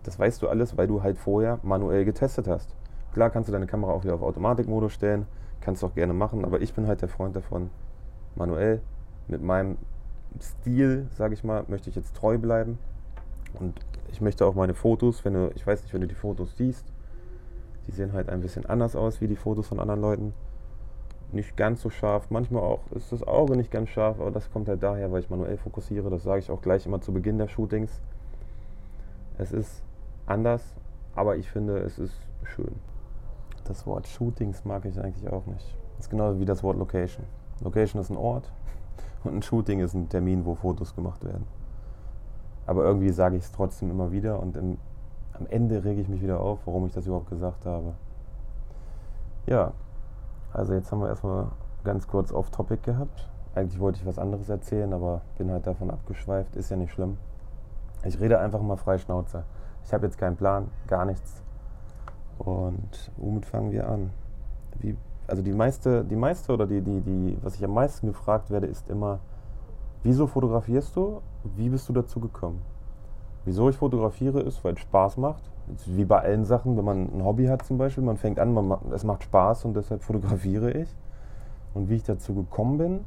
Das 0.03 0.19
weißt 0.19 0.41
du 0.41 0.47
alles, 0.47 0.77
weil 0.77 0.87
du 0.87 1.01
halt 1.03 1.17
vorher 1.17 1.59
manuell 1.63 2.05
getestet 2.05 2.47
hast. 2.47 2.75
Klar 3.13 3.29
kannst 3.29 3.49
du 3.49 3.53
deine 3.53 3.67
Kamera 3.67 3.91
auch 3.91 4.03
wieder 4.03 4.13
auf 4.13 4.21
Automatikmodus 4.21 4.93
stellen, 4.93 5.25
kannst 5.61 5.81
du 5.81 5.87
auch 5.87 5.95
gerne 5.95 6.13
machen, 6.13 6.45
aber 6.45 6.61
ich 6.61 6.73
bin 6.73 6.87
halt 6.87 7.01
der 7.01 7.09
Freund 7.09 7.35
davon, 7.35 7.69
manuell 8.35 8.81
mit 9.27 9.41
meinem 9.41 9.77
Stil, 10.39 11.07
sage 11.11 11.33
ich 11.33 11.43
mal, 11.43 11.65
möchte 11.67 11.89
ich 11.89 11.95
jetzt 11.95 12.15
treu 12.15 12.37
bleiben 12.37 12.77
und 13.59 13.79
ich 14.11 14.21
möchte 14.21 14.45
auch 14.45 14.55
meine 14.55 14.73
Fotos, 14.73 15.25
wenn 15.25 15.33
du, 15.33 15.51
ich 15.55 15.65
weiß 15.65 15.81
nicht, 15.83 15.93
wenn 15.93 16.01
du 16.01 16.07
die 16.07 16.15
Fotos 16.15 16.55
siehst, 16.55 16.85
die 17.89 17.95
sehen 17.95 18.13
halt 18.13 18.29
ein 18.29 18.41
bisschen 18.41 18.67
anders 18.67 18.95
aus 18.95 19.19
wie 19.19 19.27
die 19.27 19.35
Fotos 19.35 19.67
von 19.67 19.79
anderen 19.79 20.01
Leuten. 20.01 20.33
Nicht 21.31 21.57
ganz 21.57 21.81
so 21.81 21.89
scharf, 21.89 22.29
manchmal 22.29 22.61
auch 22.61 22.81
ist 22.91 23.11
das 23.11 23.27
Auge 23.27 23.57
nicht 23.57 23.71
ganz 23.71 23.89
scharf, 23.89 24.19
aber 24.19 24.29
das 24.29 24.51
kommt 24.51 24.69
halt 24.69 24.83
daher, 24.83 25.11
weil 25.11 25.21
ich 25.21 25.29
manuell 25.29 25.57
fokussiere. 25.57 26.11
Das 26.11 26.21
sage 26.21 26.39
ich 26.39 26.51
auch 26.51 26.61
gleich 26.61 26.85
immer 26.85 27.01
zu 27.01 27.11
Beginn 27.11 27.39
der 27.39 27.47
Shootings. 27.47 27.99
Es 29.39 29.51
ist 29.51 29.81
anders, 30.27 30.75
aber 31.15 31.37
ich 31.37 31.49
finde, 31.49 31.79
es 31.79 31.97
ist 31.97 32.15
schön. 32.43 32.75
Das 33.63 33.87
Wort 33.87 34.07
Shootings 34.07 34.65
mag 34.65 34.85
ich 34.85 34.99
eigentlich 34.99 35.27
auch 35.31 35.47
nicht. 35.47 35.75
Das 35.97 36.05
ist 36.05 36.09
genau 36.11 36.39
wie 36.39 36.45
das 36.45 36.61
Wort 36.61 36.77
Location. 36.77 37.25
Location 37.61 37.99
ist 38.01 38.11
ein 38.11 38.17
Ort 38.17 38.51
und 39.23 39.33
ein 39.33 39.41
Shooting 39.41 39.79
ist 39.79 39.95
ein 39.95 40.09
Termin, 40.09 40.45
wo 40.45 40.53
Fotos 40.53 40.95
gemacht 40.95 41.25
werden. 41.25 41.47
Aber 42.67 42.83
irgendwie 42.83 43.09
sage 43.09 43.35
ich 43.35 43.43
es 43.45 43.51
trotzdem 43.51 43.89
immer 43.89 44.11
wieder 44.11 44.39
und 44.39 44.57
im 44.57 44.77
am 45.39 45.47
Ende 45.49 45.83
rege 45.83 46.01
ich 46.01 46.07
mich 46.07 46.21
wieder 46.21 46.39
auf, 46.39 46.59
warum 46.65 46.85
ich 46.85 46.93
das 46.93 47.05
überhaupt 47.05 47.29
gesagt 47.29 47.65
habe. 47.65 47.93
Ja, 49.45 49.71
also 50.53 50.73
jetzt 50.73 50.91
haben 50.91 51.01
wir 51.01 51.09
erstmal 51.09 51.47
ganz 51.83 52.07
kurz 52.07 52.31
off-topic 52.31 52.83
gehabt. 52.83 53.29
Eigentlich 53.55 53.79
wollte 53.79 53.99
ich 53.99 54.05
was 54.05 54.19
anderes 54.19 54.49
erzählen, 54.49 54.93
aber 54.93 55.21
bin 55.37 55.51
halt 55.51 55.65
davon 55.65 55.89
abgeschweift. 55.91 56.55
Ist 56.55 56.69
ja 56.69 56.77
nicht 56.77 56.91
schlimm. 56.91 57.17
Ich 58.03 58.19
rede 58.19 58.39
einfach 58.39 58.61
mal 58.61 58.77
frei 58.77 58.97
Schnauze. 58.97 59.43
Ich 59.83 59.93
habe 59.93 60.05
jetzt 60.05 60.17
keinen 60.17 60.35
Plan, 60.35 60.69
gar 60.87 61.05
nichts. 61.05 61.41
Und 62.37 63.11
womit 63.17 63.45
fangen 63.45 63.71
wir 63.71 63.89
an? 63.89 64.11
Wie, 64.79 64.95
also 65.27 65.41
die 65.41 65.51
meiste, 65.51 66.03
die 66.05 66.15
meiste 66.15 66.53
oder 66.53 66.67
die, 66.67 66.81
die, 66.81 67.01
die, 67.01 67.37
was 67.41 67.55
ich 67.55 67.63
am 67.63 67.73
meisten 67.73 68.07
gefragt 68.07 68.49
werde, 68.49 68.67
ist 68.67 68.89
immer, 68.89 69.19
wieso 70.03 70.27
fotografierst 70.27 70.95
du? 70.95 71.21
Wie 71.55 71.69
bist 71.69 71.89
du 71.89 71.93
dazu 71.93 72.19
gekommen? 72.19 72.61
Wieso 73.49 73.67
ich 73.67 73.77
fotografiere, 73.77 74.41
ist, 74.41 74.63
weil 74.63 74.75
es 74.75 74.79
Spaß 74.81 75.17
macht. 75.17 75.41
Wie 75.87 76.05
bei 76.05 76.19
allen 76.19 76.45
Sachen, 76.45 76.77
wenn 76.77 76.85
man 76.85 77.09
ein 77.11 77.25
Hobby 77.25 77.47
hat 77.47 77.63
zum 77.63 77.79
Beispiel, 77.79 78.03
man 78.03 78.17
fängt 78.17 78.39
an, 78.39 78.53
man, 78.53 78.77
es 78.93 79.03
macht 79.03 79.23
Spaß 79.23 79.65
und 79.65 79.73
deshalb 79.75 80.03
fotografiere 80.03 80.69
ich. 80.69 80.95
Und 81.73 81.89
wie 81.89 81.95
ich 81.95 82.03
dazu 82.03 82.35
gekommen 82.35 82.77
bin, 82.77 82.99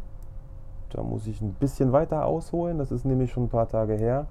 da 0.91 1.05
muss 1.05 1.29
ich 1.29 1.41
ein 1.41 1.53
bisschen 1.61 1.93
weiter 1.93 2.27
ausholen. 2.27 2.79
Das 2.79 2.91
ist 2.91 3.05
nämlich 3.05 3.31
schon 3.31 3.45
ein 3.45 3.49
paar 3.51 3.69
Tage 3.69 3.95
her. 3.95 4.27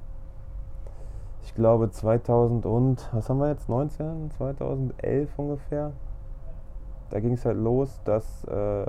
Ich 1.44 1.56
glaube 1.56 1.89
2000 1.89 2.65
und, 2.65 3.08
was 3.13 3.30
haben 3.30 3.39
wir 3.39 3.48
jetzt, 3.48 3.70
19, 3.70 4.32
2011 4.32 5.30
ungefähr 5.38 5.94
da 7.12 7.20
ging 7.20 7.34
es 7.34 7.46
halt 7.46 7.58
los, 7.58 8.00
dass, 8.06 8.46
äh, 8.46 8.86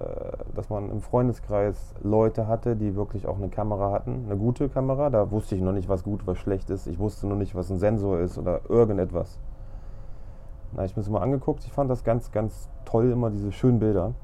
dass 0.55 0.71
man 0.71 0.91
im 0.91 1.01
Freundeskreis 1.01 1.95
Leute 2.03 2.47
hatte, 2.47 2.77
die 2.77 2.95
wirklich 2.95 3.27
auch 3.27 3.37
eine 3.37 3.49
Kamera 3.49 3.91
hatten, 3.91 4.25
eine 4.27 4.37
gute 4.37 4.69
Kamera. 4.69 5.11
Da 5.11 5.31
wusste 5.33 5.57
ich 5.57 5.61
noch 5.61 5.73
nicht, 5.73 5.89
was 5.89 6.05
gut, 6.05 6.27
was 6.27 6.39
schlecht 6.39 6.71
ist. 6.71 6.87
Ich 6.87 7.01
wusste 7.01 7.27
noch 7.27 7.37
nicht, 7.37 7.55
was 7.57 7.71
ein 7.71 7.79
Sensor 7.79 8.21
ist 8.21 8.39
oder 8.39 8.61
irgendetwas. 8.69 9.39
Habe 10.75 10.87
ich 10.87 10.97
mir 10.97 11.03
das 11.03 11.11
mal 11.11 11.21
angeguckt. 11.21 11.65
Ich 11.65 11.73
fand 11.73 11.91
das 11.91 12.05
ganz, 12.05 12.31
ganz 12.31 12.69
toll, 12.85 13.11
immer 13.11 13.31
diese 13.31 13.51
schönen 13.51 13.81
Bilder, 13.81 14.15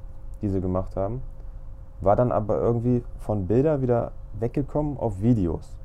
die 0.40 0.48
sie 0.48 0.60
gemacht 0.60 0.96
haben. 0.96 1.20
War 2.00 2.14
dann 2.14 2.30
aber 2.30 2.60
irgendwie 2.60 3.02
von 3.18 3.48
Bilder 3.48 3.82
wieder 3.82 4.12
weggekommen 4.38 4.96
auf 4.96 5.20
Videos. 5.20 5.76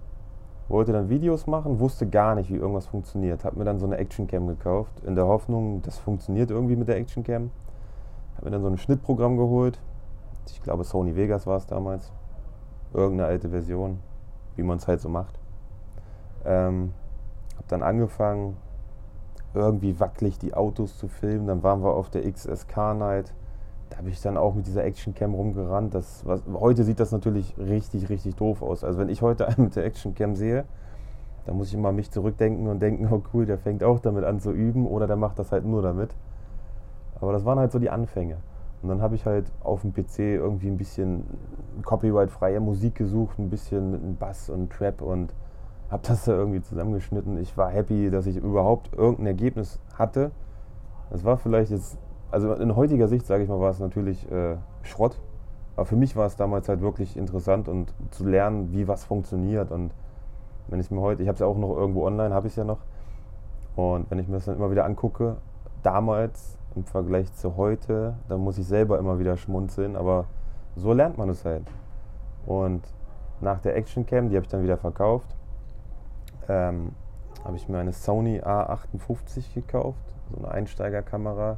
Wollte 0.69 0.93
dann 0.93 1.09
Videos 1.09 1.47
machen, 1.47 1.79
wusste 1.79 2.07
gar 2.07 2.35
nicht, 2.35 2.49
wie 2.51 2.55
irgendwas 2.55 2.85
funktioniert. 2.85 3.43
Hab 3.43 3.57
mir 3.57 3.65
dann 3.65 3.79
so 3.79 3.87
eine 3.87 3.97
Actioncam 3.97 4.47
gekauft, 4.47 4.93
in 5.03 5.15
der 5.15 5.25
Hoffnung, 5.25 5.81
das 5.81 5.97
funktioniert 5.97 6.51
irgendwie 6.51 6.75
mit 6.75 6.87
der 6.87 6.97
Actioncam. 6.97 7.49
Hab 8.35 8.45
mir 8.45 8.51
dann 8.51 8.61
so 8.61 8.67
ein 8.67 8.77
Schnittprogramm 8.77 9.37
geholt. 9.37 9.79
Ich 10.47 10.61
glaube, 10.61 10.83
Sony 10.83 11.15
Vegas 11.15 11.47
war 11.47 11.57
es 11.57 11.65
damals. 11.65 12.11
Irgendeine 12.93 13.29
alte 13.29 13.49
Version, 13.49 13.99
wie 14.55 14.63
man 14.63 14.77
es 14.77 14.87
halt 14.87 15.01
so 15.01 15.09
macht. 15.09 15.39
Ähm, 16.45 16.93
hab 17.57 17.67
dann 17.67 17.83
angefangen, 17.83 18.57
irgendwie 19.53 19.99
wackelig 19.99 20.39
die 20.39 20.53
Autos 20.53 20.97
zu 20.97 21.07
filmen. 21.07 21.47
Dann 21.47 21.63
waren 21.63 21.83
wir 21.83 21.93
auf 21.93 22.09
der 22.09 22.29
XSK 22.29 22.77
Night. 22.95 23.33
Da 23.89 23.97
habe 23.97 24.09
ich 24.09 24.21
dann 24.21 24.37
auch 24.37 24.55
mit 24.55 24.65
dieser 24.65 24.83
Actioncam 24.83 25.33
rumgerannt. 25.33 25.93
Das, 25.93 26.25
was, 26.25 26.41
heute 26.51 26.83
sieht 26.83 26.99
das 26.99 27.11
natürlich 27.11 27.55
richtig, 27.57 28.09
richtig 28.09 28.35
doof 28.35 28.61
aus. 28.61 28.83
Also 28.83 28.99
wenn 28.99 29.09
ich 29.09 29.21
heute 29.21 29.47
einen 29.47 29.65
mit 29.65 29.75
der 29.75 29.85
Actioncam 29.85 30.35
sehe, 30.35 30.65
dann 31.45 31.57
muss 31.57 31.67
ich 31.67 31.73
immer 31.73 31.91
mich 31.91 32.09
zurückdenken 32.09 32.67
und 32.67 32.79
denken, 32.79 33.07
oh 33.11 33.21
cool, 33.33 33.45
der 33.45 33.57
fängt 33.57 33.83
auch 33.83 33.99
damit 33.99 34.23
an 34.23 34.39
zu 34.39 34.51
üben 34.51 34.87
oder 34.87 35.07
der 35.07 35.17
macht 35.17 35.39
das 35.39 35.51
halt 35.51 35.65
nur 35.65 35.81
damit. 35.81 36.15
Aber 37.23 37.33
das 37.33 37.45
waren 37.45 37.57
halt 37.57 37.71
so 37.71 37.79
die 37.79 37.89
Anfänge. 37.89 38.37
Und 38.81 38.89
dann 38.89 39.01
habe 39.01 39.15
ich 39.15 39.25
halt 39.25 39.49
auf 39.63 39.81
dem 39.81 39.93
PC 39.93 40.19
irgendwie 40.19 40.67
ein 40.67 40.77
bisschen 40.77 41.23
copyright-freie 41.85 42.59
Musik 42.59 42.95
gesucht, 42.95 43.39
ein 43.39 43.49
bisschen 43.49 43.91
mit 43.91 44.03
einem 44.03 44.17
Bass 44.17 44.49
und 44.49 44.71
Trap 44.71 45.01
und 45.01 45.33
habe 45.89 46.03
das 46.05 46.25
da 46.25 46.33
irgendwie 46.33 46.61
zusammengeschnitten. 46.61 47.37
Ich 47.37 47.55
war 47.57 47.69
happy, 47.69 48.09
dass 48.09 48.25
ich 48.25 48.35
überhaupt 48.35 48.93
irgendein 48.93 49.27
Ergebnis 49.27 49.79
hatte. 49.97 50.31
Das 51.11 51.23
war 51.23 51.37
vielleicht 51.37 51.71
jetzt, 51.71 51.97
also 52.29 52.53
in 52.53 52.75
heutiger 52.75 53.07
Sicht, 53.07 53.25
sage 53.25 53.43
ich 53.43 53.49
mal, 53.49 53.59
war 53.59 53.69
es 53.69 53.79
natürlich 53.79 54.29
äh, 54.29 54.57
Schrott. 54.81 55.17
Aber 55.75 55.85
für 55.85 55.95
mich 55.95 56.15
war 56.15 56.25
es 56.25 56.35
damals 56.35 56.67
halt 56.67 56.81
wirklich 56.81 57.15
interessant 57.15 57.69
und 57.69 57.93
zu 58.11 58.25
lernen, 58.25 58.73
wie 58.73 58.87
was 58.87 59.05
funktioniert. 59.05 59.71
Und 59.71 59.91
wenn 60.67 60.79
ich 60.79 60.87
es 60.87 60.91
mir 60.91 60.99
heute, 60.99 61.21
ich 61.21 61.29
habe 61.29 61.35
es 61.35 61.39
ja 61.39 61.47
auch 61.47 61.57
noch 61.57 61.75
irgendwo 61.75 62.05
online, 62.05 62.33
habe 62.33 62.47
ich 62.47 62.53
es 62.53 62.57
ja 62.57 62.65
noch. 62.65 62.79
Und 63.75 64.11
wenn 64.11 64.19
ich 64.19 64.27
mir 64.27 64.35
das 64.35 64.45
dann 64.45 64.55
immer 64.55 64.71
wieder 64.71 64.83
angucke, 64.83 65.37
damals 65.83 66.57
im 66.75 66.85
Vergleich 66.85 67.31
zu 67.33 67.55
heute, 67.55 68.15
dann 68.27 68.39
muss 68.39 68.57
ich 68.57 68.65
selber 68.65 68.97
immer 68.97 69.19
wieder 69.19 69.37
schmunzeln. 69.37 69.95
Aber 69.95 70.25
so 70.75 70.93
lernt 70.93 71.17
man 71.17 71.29
es 71.29 71.45
halt. 71.45 71.69
Und 72.45 72.81
nach 73.41 73.59
der 73.59 73.75
Action 73.75 74.05
Cam, 74.05 74.29
die 74.29 74.35
habe 74.35 74.43
ich 74.43 74.49
dann 74.49 74.63
wieder 74.63 74.77
verkauft, 74.77 75.35
ähm, 76.47 76.93
habe 77.43 77.57
ich 77.57 77.67
mir 77.69 77.77
eine 77.77 77.93
Sony 77.93 78.39
A58 78.41 79.53
gekauft, 79.53 80.03
so 80.31 80.37
eine 80.37 80.49
Einsteigerkamera. 80.49 81.57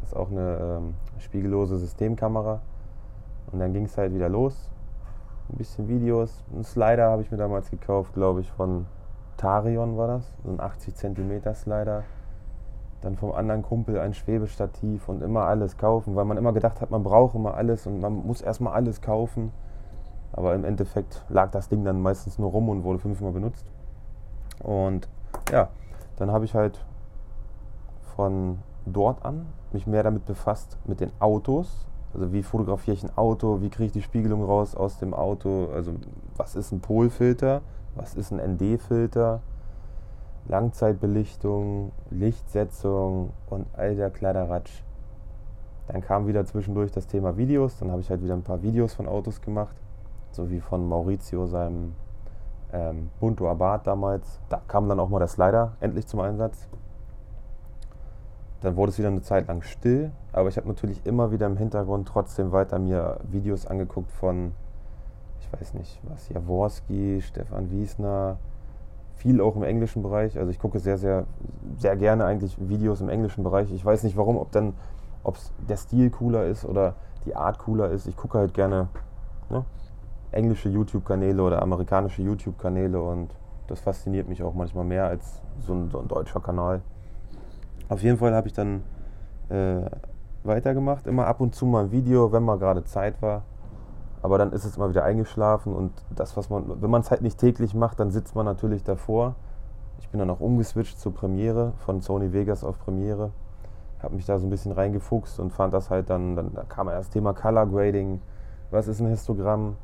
Das 0.00 0.10
ist 0.10 0.16
auch 0.16 0.30
eine 0.30 0.58
ähm, 0.58 0.94
spiegellose 1.18 1.78
Systemkamera. 1.78 2.60
Und 3.52 3.60
dann 3.60 3.72
ging 3.72 3.84
es 3.84 3.96
halt 3.96 4.12
wieder 4.12 4.28
los. 4.28 4.70
Ein 5.50 5.58
bisschen 5.58 5.88
Videos. 5.88 6.44
Ein 6.54 6.64
Slider 6.64 7.10
habe 7.10 7.22
ich 7.22 7.30
mir 7.30 7.36
damals 7.36 7.70
gekauft, 7.70 8.14
glaube 8.14 8.40
ich, 8.40 8.50
von 8.50 8.86
Tarion 9.36 9.96
war 9.96 10.08
das. 10.08 10.32
So 10.42 10.50
ein 10.50 10.60
80 10.60 10.94
cm 10.94 11.54
Slider. 11.54 12.04
Dann 13.04 13.16
vom 13.16 13.32
anderen 13.32 13.62
Kumpel 13.62 14.00
ein 14.00 14.14
Schwebestativ 14.14 15.10
und 15.10 15.22
immer 15.22 15.42
alles 15.42 15.76
kaufen, 15.76 16.16
weil 16.16 16.24
man 16.24 16.38
immer 16.38 16.54
gedacht 16.54 16.80
hat, 16.80 16.90
man 16.90 17.02
braucht 17.02 17.34
immer 17.34 17.52
alles 17.52 17.86
und 17.86 18.00
man 18.00 18.26
muss 18.26 18.40
erstmal 18.40 18.72
alles 18.72 19.02
kaufen. 19.02 19.52
Aber 20.32 20.54
im 20.54 20.64
Endeffekt 20.64 21.22
lag 21.28 21.50
das 21.50 21.68
Ding 21.68 21.84
dann 21.84 22.00
meistens 22.00 22.38
nur 22.38 22.50
rum 22.50 22.70
und 22.70 22.82
wurde 22.82 22.98
fünfmal 22.98 23.32
benutzt. 23.32 23.66
Und 24.60 25.06
ja, 25.52 25.68
dann 26.16 26.32
habe 26.32 26.46
ich 26.46 26.54
halt 26.54 26.82
von 28.16 28.60
dort 28.86 29.22
an 29.22 29.46
mich 29.72 29.86
mehr 29.86 30.02
damit 30.02 30.24
befasst 30.24 30.78
mit 30.86 31.00
den 31.00 31.10
Autos. 31.18 31.86
Also 32.14 32.32
wie 32.32 32.42
fotografiere 32.42 32.96
ich 32.96 33.04
ein 33.04 33.14
Auto, 33.18 33.60
wie 33.60 33.68
kriege 33.68 33.86
ich 33.86 33.92
die 33.92 34.02
Spiegelung 34.02 34.44
raus 34.44 34.74
aus 34.74 34.98
dem 34.98 35.12
Auto, 35.12 35.68
also 35.74 35.92
was 36.36 36.56
ist 36.56 36.72
ein 36.72 36.80
Polfilter, 36.80 37.60
was 37.96 38.14
ist 38.14 38.32
ein 38.32 38.54
ND-Filter, 38.54 39.40
Langzeitbelichtung, 40.48 41.92
Lichtsetzung 42.10 43.30
und 43.48 43.66
all 43.74 43.96
der 43.96 44.10
Kleiderratsch. 44.10 44.82
Dann 45.88 46.00
kam 46.00 46.26
wieder 46.26 46.44
zwischendurch 46.44 46.92
das 46.92 47.06
Thema 47.06 47.36
Videos, 47.36 47.78
dann 47.78 47.90
habe 47.90 48.00
ich 48.00 48.10
halt 48.10 48.22
wieder 48.22 48.34
ein 48.34 48.42
paar 48.42 48.62
Videos 48.62 48.94
von 48.94 49.06
Autos 49.06 49.40
gemacht 49.40 49.76
so 50.34 50.50
wie 50.50 50.60
von 50.60 50.86
Maurizio, 50.86 51.46
seinem 51.46 51.94
ähm, 52.72 53.10
Bunto 53.20 53.48
Abad 53.48 53.86
damals. 53.86 54.40
Da 54.48 54.60
kam 54.66 54.88
dann 54.88 55.00
auch 55.00 55.08
mal 55.08 55.20
der 55.20 55.28
Slider 55.28 55.72
endlich 55.80 56.06
zum 56.06 56.20
Einsatz. 56.20 56.68
Dann 58.60 58.76
wurde 58.76 58.90
es 58.90 58.98
wieder 58.98 59.08
eine 59.08 59.22
Zeit 59.22 59.46
lang 59.48 59.62
still, 59.62 60.10
aber 60.32 60.48
ich 60.48 60.56
habe 60.56 60.68
natürlich 60.68 61.04
immer 61.04 61.30
wieder 61.30 61.46
im 61.46 61.56
Hintergrund 61.56 62.08
trotzdem 62.08 62.50
weiter 62.50 62.78
mir 62.78 63.18
Videos 63.30 63.66
angeguckt 63.66 64.10
von, 64.10 64.52
ich 65.40 65.52
weiß 65.52 65.74
nicht, 65.74 66.00
was, 66.04 66.28
Jaworski, 66.30 67.20
Stefan 67.20 67.70
Wiesner, 67.70 68.38
viel 69.16 69.40
auch 69.40 69.56
im 69.56 69.62
englischen 69.62 70.02
Bereich. 70.02 70.38
Also 70.38 70.50
ich 70.50 70.58
gucke 70.58 70.78
sehr, 70.78 70.98
sehr, 70.98 71.26
sehr 71.76 71.96
gerne 71.96 72.24
eigentlich 72.24 72.56
Videos 72.68 73.00
im 73.00 73.08
englischen 73.08 73.44
Bereich. 73.44 73.72
Ich 73.72 73.84
weiß 73.84 74.02
nicht 74.02 74.16
warum, 74.16 74.36
ob 74.36 74.50
dann, 74.52 74.74
ob 75.22 75.38
der 75.68 75.76
Stil 75.76 76.10
cooler 76.10 76.46
ist 76.46 76.64
oder 76.64 76.94
die 77.24 77.34
Art 77.34 77.58
cooler 77.58 77.90
ist. 77.90 78.06
Ich 78.06 78.16
gucke 78.16 78.38
halt 78.38 78.54
gerne 78.54 78.88
ne, 79.50 79.64
englische 80.30 80.68
YouTube-Kanäle 80.68 81.42
oder 81.42 81.62
amerikanische 81.62 82.22
YouTube-Kanäle 82.22 83.00
und 83.00 83.30
das 83.66 83.80
fasziniert 83.80 84.28
mich 84.28 84.42
auch 84.42 84.54
manchmal 84.54 84.84
mehr 84.84 85.06
als 85.06 85.40
so 85.60 85.72
ein, 85.72 85.90
so 85.90 86.00
ein 86.00 86.08
deutscher 86.08 86.40
Kanal. 86.40 86.82
Auf 87.88 88.02
jeden 88.02 88.18
Fall 88.18 88.34
habe 88.34 88.48
ich 88.48 88.52
dann 88.52 88.82
äh, 89.48 89.82
weitergemacht, 90.42 91.06
immer 91.06 91.26
ab 91.26 91.40
und 91.40 91.54
zu 91.54 91.66
mal 91.66 91.84
ein 91.84 91.92
Video, 91.92 92.32
wenn 92.32 92.42
mal 92.42 92.58
gerade 92.58 92.84
Zeit 92.84 93.20
war. 93.22 93.42
Aber 94.24 94.38
dann 94.38 94.52
ist 94.52 94.64
es 94.64 94.78
immer 94.78 94.88
wieder 94.88 95.04
eingeschlafen 95.04 95.74
und 95.74 95.92
das, 96.14 96.34
was 96.36 96.48
man, 96.48 96.80
wenn 96.80 96.90
man 96.90 97.02
es 97.02 97.10
halt 97.10 97.20
nicht 97.20 97.38
täglich 97.38 97.74
macht, 97.74 98.00
dann 98.00 98.10
sitzt 98.10 98.34
man 98.34 98.46
natürlich 98.46 98.82
davor. 98.82 99.34
Ich 99.98 100.08
bin 100.08 100.18
dann 100.18 100.30
auch 100.30 100.40
umgeswitcht 100.40 100.98
zur 100.98 101.12
Premiere, 101.12 101.72
von 101.84 102.00
Sony 102.00 102.32
Vegas 102.32 102.64
auf 102.64 102.78
Premiere. 102.78 103.32
Habe 104.02 104.14
mich 104.14 104.24
da 104.24 104.38
so 104.38 104.46
ein 104.46 104.50
bisschen 104.50 104.72
reingefuchst 104.72 105.38
und 105.40 105.52
fand 105.52 105.74
das 105.74 105.90
halt 105.90 106.08
dann, 106.08 106.36
dann 106.36 106.54
da 106.54 106.62
kam 106.62 106.86
das 106.86 107.10
Thema 107.10 107.34
Color 107.34 107.66
Grading. 107.66 108.20
Was 108.70 108.88
ist 108.88 109.00
ein 109.00 109.08
Histogramm? 109.08 109.76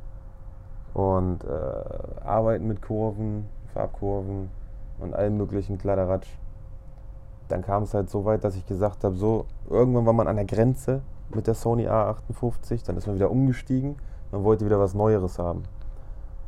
und 0.94 1.44
äh, 1.44 2.24
arbeiten 2.24 2.66
mit 2.66 2.82
Kurven, 2.82 3.46
Farbkurven 3.72 4.50
und 4.98 5.14
allem 5.14 5.36
möglichen 5.36 5.78
Kladderadatsch. 5.78 6.28
Dann 7.48 7.62
kam 7.62 7.84
es 7.84 7.94
halt 7.94 8.10
so 8.10 8.24
weit, 8.24 8.44
dass 8.44 8.56
ich 8.56 8.66
gesagt 8.66 9.04
habe, 9.04 9.16
so, 9.16 9.46
irgendwann 9.68 10.06
war 10.06 10.12
man 10.12 10.28
an 10.28 10.36
der 10.36 10.44
Grenze 10.44 11.02
mit 11.34 11.46
der 11.46 11.54
Sony 11.54 11.88
A58, 11.88 12.84
dann 12.86 12.96
ist 12.96 13.06
man 13.06 13.16
wieder 13.16 13.30
umgestiegen, 13.30 13.96
man 14.32 14.44
wollte 14.44 14.64
wieder 14.64 14.78
was 14.78 14.94
Neueres 14.94 15.38
haben. 15.38 15.62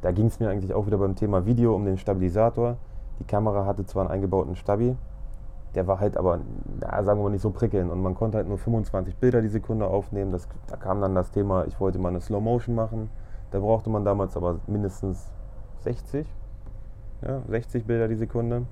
Da 0.01 0.13
ging 0.13 0.27
es 0.27 0.41
mir 0.41 0.51
eigentlich 0.51 0.75
auch 0.75 0.87
wieder 0.87 0.99
beim 0.99 1.15
Thema 1.15 1.47
Video 1.47 1.75
um 1.75 1.85
den 1.85 1.99
Stabilisator. 1.99 2.77
Die 3.19 3.25
Kamera 3.25 3.67
hatte 3.67 3.85
zwar 3.85 4.03
einen 4.03 4.11
eingebauten 4.11 4.57
Stabi, 4.57 4.97
der 5.75 5.87
war 5.87 6.01
halt 6.01 6.17
aber, 6.17 6.41
ja, 6.81 7.03
sagen 7.03 7.21
wir 7.21 7.25
mal, 7.25 7.31
nicht 7.31 7.43
so 7.43 7.51
prickelnd. 7.51 7.91
Und 7.91 8.03
man 8.03 8.15
konnte 8.15 8.39
halt 8.39 8.49
nur 8.49 8.59
25 8.59 9.17
Bilder 9.17 9.41
die 9.41 9.49
Sekunde 9.49 9.87
aufnehmen. 9.87 10.33
Das, 10.33 10.49
da 10.67 10.77
kam 10.77 11.01
dann 11.01 11.15
das 11.15 11.31
Thema, 11.31 11.65
ich 11.67 11.81
wollte 11.81 11.99
mal 11.99 12.09
eine 12.09 12.21
Slow 12.21 12.41
Motion 12.41 12.75
machen. 12.75 13.11
Da 13.51 13.59
brauchte 13.59 13.91
man 13.91 14.05
damals 14.05 14.37
aber 14.37 14.59
mindestens 14.67 15.31
60, 15.81 16.27
ja, 17.23 17.41
60 17.49 17.87
Bilder 17.87 18.09
die 18.09 18.17
Sekunde. 18.17 18.67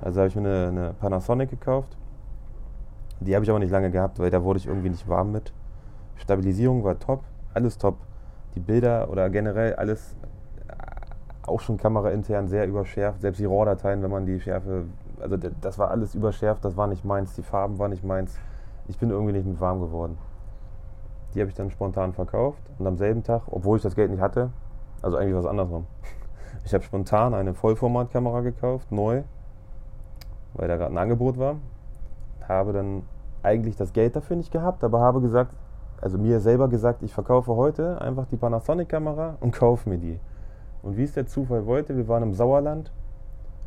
Also 0.00 0.20
habe 0.20 0.28
ich 0.28 0.36
mir 0.36 0.42
eine, 0.42 0.68
eine 0.68 0.94
Panasonic 0.94 1.50
gekauft. 1.50 1.96
Die 3.20 3.34
habe 3.34 3.44
ich 3.44 3.50
aber 3.50 3.58
nicht 3.58 3.70
lange 3.70 3.90
gehabt, 3.90 4.18
weil 4.18 4.30
da 4.30 4.42
wurde 4.42 4.58
ich 4.58 4.66
irgendwie 4.66 4.90
nicht 4.90 5.08
warm 5.08 5.32
mit. 5.32 5.52
Stabilisierung 6.16 6.84
war 6.84 6.98
top, 6.98 7.24
alles 7.52 7.78
top. 7.78 7.96
Die 8.58 8.64
Bilder 8.64 9.08
oder 9.08 9.30
generell 9.30 9.76
alles, 9.76 10.16
äh, 10.66 10.72
auch 11.46 11.60
schon 11.60 11.76
kameraintern 11.76 12.48
sehr 12.48 12.66
überschärft. 12.66 13.20
Selbst 13.20 13.38
die 13.38 13.44
RAW-Dateien, 13.44 14.02
wenn 14.02 14.10
man 14.10 14.26
die 14.26 14.40
Schärfe, 14.40 14.86
also 15.20 15.36
das 15.36 15.78
war 15.78 15.92
alles 15.92 16.16
überschärft, 16.16 16.64
das 16.64 16.76
war 16.76 16.88
nicht 16.88 17.04
meins. 17.04 17.36
Die 17.36 17.44
Farben 17.44 17.78
waren 17.78 17.92
nicht 17.92 18.02
meins. 18.02 18.36
Ich 18.88 18.98
bin 18.98 19.10
irgendwie 19.10 19.32
nicht 19.32 19.46
mit 19.46 19.60
warm 19.60 19.80
geworden. 19.80 20.18
Die 21.34 21.40
habe 21.40 21.48
ich 21.48 21.54
dann 21.54 21.70
spontan 21.70 22.14
verkauft 22.14 22.60
und 22.80 22.86
am 22.88 22.96
selben 22.96 23.22
Tag, 23.22 23.42
obwohl 23.46 23.76
ich 23.76 23.82
das 23.84 23.94
Geld 23.94 24.10
nicht 24.10 24.20
hatte, 24.20 24.50
also 25.02 25.16
eigentlich 25.16 25.36
was 25.36 25.46
andersrum. 25.46 25.86
Ich 26.64 26.74
habe 26.74 26.82
spontan 26.82 27.32
eine 27.34 27.54
Vollformatkamera 27.54 28.40
gekauft, 28.40 28.90
neu, 28.90 29.22
weil 30.54 30.68
da 30.68 30.76
gerade 30.76 30.92
ein 30.92 30.98
Angebot 30.98 31.38
war. 31.38 31.56
Habe 32.46 32.72
dann 32.72 33.04
eigentlich 33.42 33.76
das 33.76 33.92
Geld 33.92 34.16
dafür 34.16 34.36
nicht 34.36 34.50
gehabt, 34.50 34.82
aber 34.82 35.00
habe 35.00 35.20
gesagt, 35.20 35.54
also 36.00 36.18
mir 36.18 36.40
selber 36.40 36.68
gesagt, 36.68 37.02
ich 37.02 37.12
verkaufe 37.12 37.54
heute 37.54 38.00
einfach 38.00 38.26
die 38.26 38.36
Panasonic-Kamera 38.36 39.36
und 39.40 39.52
kaufe 39.52 39.88
mir 39.88 39.98
die. 39.98 40.18
Und 40.82 40.96
wie 40.96 41.04
es 41.04 41.12
der 41.12 41.26
Zufall 41.26 41.66
wollte, 41.66 41.96
wir 41.96 42.08
waren 42.08 42.22
im 42.22 42.34
Sauerland. 42.34 42.92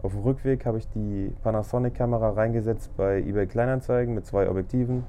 Auf 0.01 0.13
dem 0.13 0.21
Rückweg 0.21 0.65
habe 0.65 0.77
ich 0.77 0.89
die 0.89 1.33
Panasonic-Kamera 1.43 2.31
reingesetzt 2.31 2.95
bei 2.97 3.19
eBay 3.19 3.47
Kleinanzeigen 3.47 4.15
mit 4.15 4.25
zwei 4.25 4.49
Objektiven, 4.49 5.03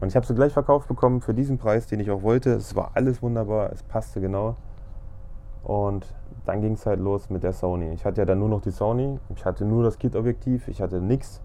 und 0.00 0.08
ich 0.08 0.16
habe 0.16 0.26
sie 0.26 0.34
gleich 0.34 0.52
verkauft 0.52 0.88
bekommen 0.88 1.20
für 1.20 1.34
diesen 1.34 1.58
Preis, 1.58 1.86
den 1.86 2.00
ich 2.00 2.10
auch 2.10 2.22
wollte. 2.22 2.54
Es 2.54 2.74
war 2.74 2.92
alles 2.94 3.22
wunderbar, 3.22 3.70
es 3.72 3.82
passte 3.82 4.20
genau. 4.20 4.56
Und 5.62 6.06
dann 6.46 6.62
ging 6.62 6.72
es 6.72 6.86
halt 6.86 7.00
los 7.00 7.28
mit 7.28 7.42
der 7.42 7.52
Sony. 7.52 7.92
Ich 7.92 8.06
hatte 8.06 8.22
ja 8.22 8.24
dann 8.24 8.38
nur 8.38 8.48
noch 8.48 8.62
die 8.62 8.70
Sony, 8.70 9.18
ich 9.34 9.44
hatte 9.44 9.66
nur 9.66 9.82
das 9.82 9.98
Kit-Objektiv, 9.98 10.68
ich 10.68 10.80
hatte 10.80 11.00
nichts. 11.00 11.42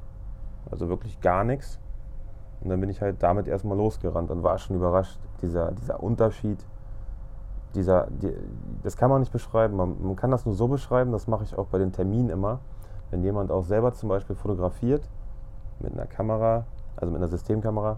also 0.71 0.87
wirklich 0.87 1.19
gar 1.19 1.43
nichts. 1.43 1.79
Und 2.61 2.69
dann 2.69 2.79
bin 2.79 2.89
ich 2.89 3.01
halt 3.01 3.21
damit 3.21 3.47
erstmal 3.47 3.77
losgerannt 3.77 4.31
und 4.31 4.43
war 4.43 4.57
schon 4.57 4.75
überrascht, 4.75 5.19
dieser, 5.41 5.71
dieser 5.71 6.01
Unterschied, 6.01 6.57
dieser, 7.75 8.07
die, 8.09 8.33
das 8.83 8.97
kann 8.97 9.09
man 9.09 9.19
nicht 9.19 9.31
beschreiben. 9.31 9.75
Man, 9.75 9.95
man 10.01 10.15
kann 10.15 10.31
das 10.31 10.45
nur 10.45 10.55
so 10.55 10.67
beschreiben, 10.67 11.11
das 11.11 11.27
mache 11.27 11.43
ich 11.43 11.57
auch 11.57 11.67
bei 11.67 11.77
den 11.77 11.91
Terminen 11.91 12.29
immer. 12.29 12.59
Wenn 13.11 13.23
jemand 13.23 13.51
auch 13.51 13.63
selber 13.63 13.93
zum 13.93 14.09
Beispiel 14.09 14.35
fotografiert 14.35 15.07
mit 15.79 15.93
einer 15.93 16.07
Kamera, 16.07 16.65
also 16.95 17.11
mit 17.11 17.21
einer 17.21 17.29
Systemkamera, 17.29 17.97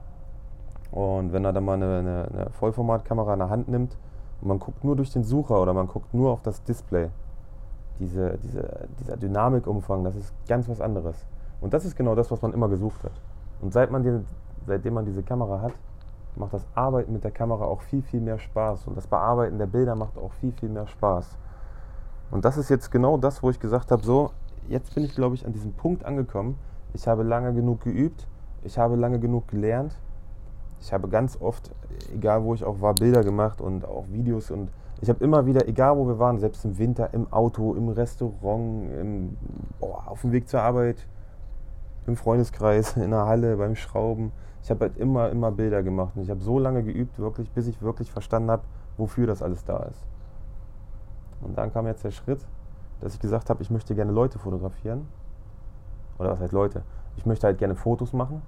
und 0.92 1.34
wenn 1.34 1.46
er 1.46 1.54
dann 1.54 1.66
mal 1.66 1.74
eine, 1.74 2.00
eine, 2.00 2.28
eine 2.32 2.50
Vollformatkamera 2.52 3.34
in 3.34 3.40
der 3.40 3.50
Hand 3.50 3.68
nimmt 3.68 3.98
und 4.42 4.48
man 4.48 4.60
guckt 4.60 4.84
nur 4.84 4.96
durch 4.96 5.12
den 5.12 5.24
Sucher 5.24 5.62
oder 5.62 5.74
man 5.74 5.88
guckt 5.88 6.14
nur 6.14 6.32
auf 6.32 6.42
das 6.42 6.64
Display, 6.64 7.10
diese, 8.00 8.38
diese, 8.38 8.88
dieser 9.00 9.18
Dynamikumfang, 9.18 10.04
das 10.04 10.16
ist 10.16 10.34
ganz 10.48 10.70
was 10.70 10.82
anderes. 10.82 11.26
Und 11.62 11.74
das 11.74 11.86
ist 11.86 11.96
genau 11.96 12.16
das, 12.16 12.30
was 12.32 12.42
man 12.42 12.54
immer 12.54 12.70
gesucht 12.70 13.04
hat. 13.04 13.14
Und 13.62 13.74
seit 13.74 13.92
man 13.92 14.04
die, 14.04 14.20
seitdem 14.68 14.94
man 14.94 15.06
diese 15.06 15.24
Kamera 15.24 15.62
hat, 15.62 15.74
macht 16.36 16.54
das 16.54 16.66
Arbeiten 16.76 17.14
mit 17.14 17.24
der 17.24 17.32
Kamera 17.32 17.66
auch 17.66 17.82
viel, 17.82 18.04
viel 18.04 18.20
mehr 18.20 18.38
Spaß. 18.38 18.88
Und 18.88 18.96
das 18.96 19.08
Bearbeiten 19.08 19.58
der 19.58 19.66
Bilder 19.66 19.96
macht 19.96 20.18
auch 20.18 20.34
viel, 20.34 20.52
viel 20.52 20.70
mehr 20.70 20.86
Spaß. 20.86 21.38
Und 22.30 22.46
das 22.46 22.58
ist 22.58 22.70
jetzt 22.70 22.92
genau 22.92 23.18
das, 23.18 23.42
wo 23.42 23.50
ich 23.50 23.60
gesagt 23.60 23.92
habe, 23.92 24.04
so, 24.04 24.32
jetzt 24.68 24.94
bin 24.94 25.04
ich, 25.04 25.16
glaube 25.16 25.36
ich, 25.36 25.46
an 25.46 25.54
diesem 25.54 25.74
Punkt 25.74 26.06
angekommen. 26.06 26.60
Ich 26.94 27.08
habe 27.08 27.24
lange 27.24 27.54
genug 27.54 27.82
geübt, 27.82 28.28
ich 28.64 28.78
habe 28.78 28.96
lange 28.96 29.20
genug 29.20 29.48
gelernt. 29.48 29.96
Ich 30.80 30.94
habe 30.94 31.08
ganz 31.08 31.42
oft, 31.42 31.72
egal 32.14 32.44
wo 32.44 32.54
ich 32.54 32.64
auch 32.64 32.82
war, 32.82 32.94
Bilder 32.94 33.24
gemacht 33.24 33.62
und 33.62 33.86
auch 33.86 34.06
Videos 34.10 34.52
und 34.52 34.70
ich 35.00 35.10
habe 35.10 35.24
immer 35.24 35.46
wieder, 35.46 35.68
egal 35.68 35.96
wo 35.98 36.08
wir 36.08 36.18
waren, 36.18 36.40
selbst 36.40 36.66
im 36.66 36.78
Winter, 36.78 37.14
im 37.14 37.32
Auto, 37.32 37.76
im 37.76 37.90
Restaurant, 37.90 38.92
im, 39.00 39.38
oh, 39.80 39.94
auf 39.94 40.22
dem 40.22 40.32
Weg 40.32 40.50
zur 40.50 40.62
Arbeit, 40.62 41.08
im 42.08 42.16
Freundeskreis, 42.16 42.98
in 42.98 43.12
der 43.12 43.26
Halle, 43.26 43.58
beim 43.58 43.76
Schrauben. 43.76 44.32
Ich 44.68 44.72
habe 44.72 44.82
halt 44.82 44.98
immer, 44.98 45.30
immer 45.30 45.50
Bilder 45.50 45.82
gemacht 45.82 46.12
und 46.18 46.24
ich 46.24 46.30
habe 46.30 46.42
so 46.42 46.60
lange 46.60 46.84
geübt, 46.84 47.18
wirklich, 47.20 47.50
bis 47.52 47.68
ich 47.68 47.82
wirklich 47.82 48.12
verstanden 48.12 48.52
habe, 48.52 48.64
wofür 48.98 49.26
das 49.26 49.42
alles 49.42 49.64
da 49.64 49.78
ist. 49.84 50.04
Und 51.40 51.58
dann 51.58 51.72
kam 51.72 51.88
jetzt 51.88 52.04
der 52.04 52.12
Schritt, 52.12 52.46
dass 53.00 53.14
ich 53.14 53.22
gesagt 53.22 53.50
habe, 53.50 53.64
ich 53.64 53.70
möchte 53.70 53.96
gerne 53.96 54.12
Leute 54.12 54.40
fotografieren. 54.40 55.08
Oder 56.20 56.32
was 56.32 56.42
heißt 56.42 56.52
Leute? 56.52 56.82
Ich 57.16 57.26
möchte 57.26 57.48
halt 57.48 57.60
gerne 57.60 57.76
Fotos 57.76 58.12
machen 58.12 58.42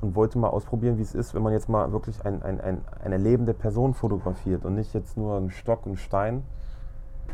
und 0.00 0.14
wollte 0.14 0.38
mal 0.38 0.48
ausprobieren, 0.48 0.96
wie 0.96 1.02
es 1.02 1.14
ist, 1.14 1.34
wenn 1.34 1.42
man 1.42 1.52
jetzt 1.52 1.68
mal 1.68 1.92
wirklich 1.92 2.24
ein, 2.24 2.42
ein, 2.42 2.62
ein, 2.62 2.80
eine 3.04 3.18
lebende 3.18 3.52
Person 3.52 3.92
fotografiert 3.92 4.64
und 4.64 4.74
nicht 4.74 4.94
jetzt 4.94 5.18
nur 5.18 5.36
einen 5.36 5.50
Stock, 5.50 5.84
einen 5.84 5.98
Stein 5.98 6.44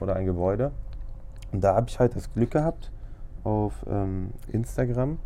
oder 0.00 0.16
ein 0.16 0.26
Gebäude. 0.26 0.72
Und 1.52 1.62
da 1.62 1.76
habe 1.76 1.86
ich 1.88 2.00
halt 2.00 2.16
das 2.16 2.32
Glück 2.32 2.50
gehabt, 2.50 2.90
auf 3.44 3.86
ähm, 3.88 4.32
Instagram 4.48 5.18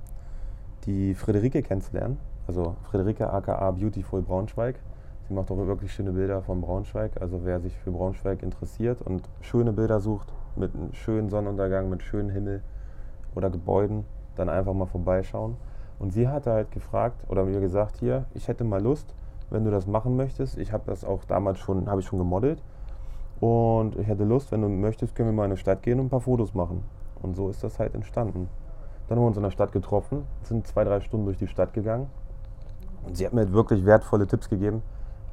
die 0.85 1.15
Friederike 1.15 1.63
kennenzulernen. 1.63 2.19
Also 2.49 2.77
Friederike 2.91 3.31
aka 3.31 3.71
Beautiful 3.73 4.23
Braunschweig. 4.23 4.77
Sie 5.29 5.35
macht 5.35 5.51
auch 5.51 5.59
wirklich 5.59 5.93
schöne 5.93 6.13
Bilder 6.13 6.41
von 6.41 6.63
Braunschweig. 6.63 7.21
Also 7.21 7.45
wer 7.45 7.61
sich 7.61 7.77
für 7.77 7.91
Braunschweig 7.91 8.43
interessiert 8.43 9.03
und 9.03 9.29
schöne 9.43 9.75
Bilder 9.75 10.01
sucht, 10.01 10.33
mit 10.57 10.75
einem 10.75 10.95
schönen 10.95 11.29
Sonnenuntergang, 11.29 11.91
mit 11.91 12.03
schönem 12.03 12.31
Himmel 12.31 12.63
oder 13.35 13.51
Gebäuden, 13.51 14.07
dann 14.35 14.49
einfach 14.49 14.73
mal 14.73 14.87
vorbeischauen. 14.87 15.57
Und 15.99 16.15
sie 16.15 16.27
hatte 16.27 16.51
halt 16.51 16.71
gefragt 16.71 17.23
oder 17.29 17.45
mir 17.45 17.61
gesagt, 17.61 17.99
hier, 17.99 18.25
ich 18.33 18.49
hätte 18.49 18.65
mal 18.65 18.83
Lust, 18.83 19.15
wenn 19.51 19.65
du 19.65 19.71
das 19.71 19.87
machen 19.87 20.17
möchtest. 20.17 20.57
Ich 20.57 20.73
habe 20.73 20.85
das 20.87 21.05
auch 21.05 21.25
damals 21.25 21.59
schon, 21.59 21.91
habe 21.91 22.01
ich 22.01 22.07
schon 22.07 22.19
gemodelt. 22.19 22.63
Und 23.41 23.95
ich 23.97 24.07
hätte 24.07 24.25
Lust, 24.25 24.53
wenn 24.53 24.63
du 24.63 24.71
möchtest, 24.71 25.15
können 25.15 25.29
wir 25.29 25.35
mal 25.35 25.45
in 25.45 25.51
eine 25.51 25.59
Stadt 25.59 25.83
gehen 25.83 26.01
und 26.01 26.07
ein 26.07 26.11
paar 26.11 26.23
Fotos 26.23 26.55
machen. 26.55 26.83
Und 27.21 27.37
so 27.37 27.51
ist 27.51 27.63
das 27.63 27.79
halt 27.79 27.95
entstanden. 27.95 28.49
Dann 29.07 29.19
haben 29.19 29.25
wir 29.25 29.29
uns 29.29 29.37
in 29.37 29.43
der 29.43 29.51
Stadt 29.51 29.73
getroffen, 29.73 30.25
sind 30.43 30.67
zwei, 30.67 30.85
drei 30.85 31.01
Stunden 31.01 31.27
durch 31.27 31.39
die 31.39 31.47
Stadt 31.47 31.75
gegangen. 31.75 32.09
Und 33.05 33.17
sie 33.17 33.27
hat 33.27 33.33
mir 33.33 33.53
wirklich 33.53 33.85
wertvolle 33.85 34.27
Tipps 34.27 34.49
gegeben, 34.49 34.83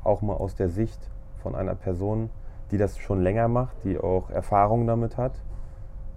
auch 0.04 0.22
mal 0.22 0.34
aus 0.34 0.56
der 0.56 0.70
Sicht 0.70 1.00
von 1.42 1.56
einer 1.56 1.76
Person, 1.76 2.30
die 2.72 2.78
das 2.78 2.98
schon 2.98 3.22
länger 3.22 3.48
macht, 3.48 3.76
die 3.84 4.00
auch 4.00 4.30
Erfahrung 4.30 4.88
damit 4.88 5.18
hat 5.18 5.34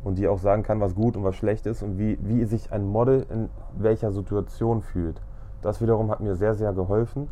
und 0.04 0.18
die 0.18 0.28
auch 0.28 0.38
sagen 0.38 0.62
kann, 0.62 0.80
was 0.80 0.94
gut 0.94 1.16
und 1.16 1.24
was 1.24 1.36
schlecht 1.36 1.66
ist 1.66 1.82
und 1.82 1.98
wie, 1.98 2.18
wie 2.20 2.44
sich 2.44 2.72
ein 2.72 2.86
Model 2.86 3.26
in 3.30 3.48
welcher 3.76 4.12
Situation 4.12 4.82
fühlt. 4.82 5.20
Das 5.62 5.80
wiederum 5.80 6.10
hat 6.10 6.20
mir 6.20 6.36
sehr, 6.36 6.54
sehr 6.54 6.72
geholfen. 6.72 7.28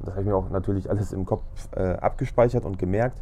Das 0.00 0.10
habe 0.10 0.22
ich 0.22 0.26
mir 0.26 0.34
auch 0.34 0.48
natürlich 0.48 0.88
alles 0.88 1.12
im 1.12 1.26
Kopf 1.26 1.42
äh, 1.76 1.92
abgespeichert 1.96 2.64
und 2.64 2.78
gemerkt, 2.78 3.20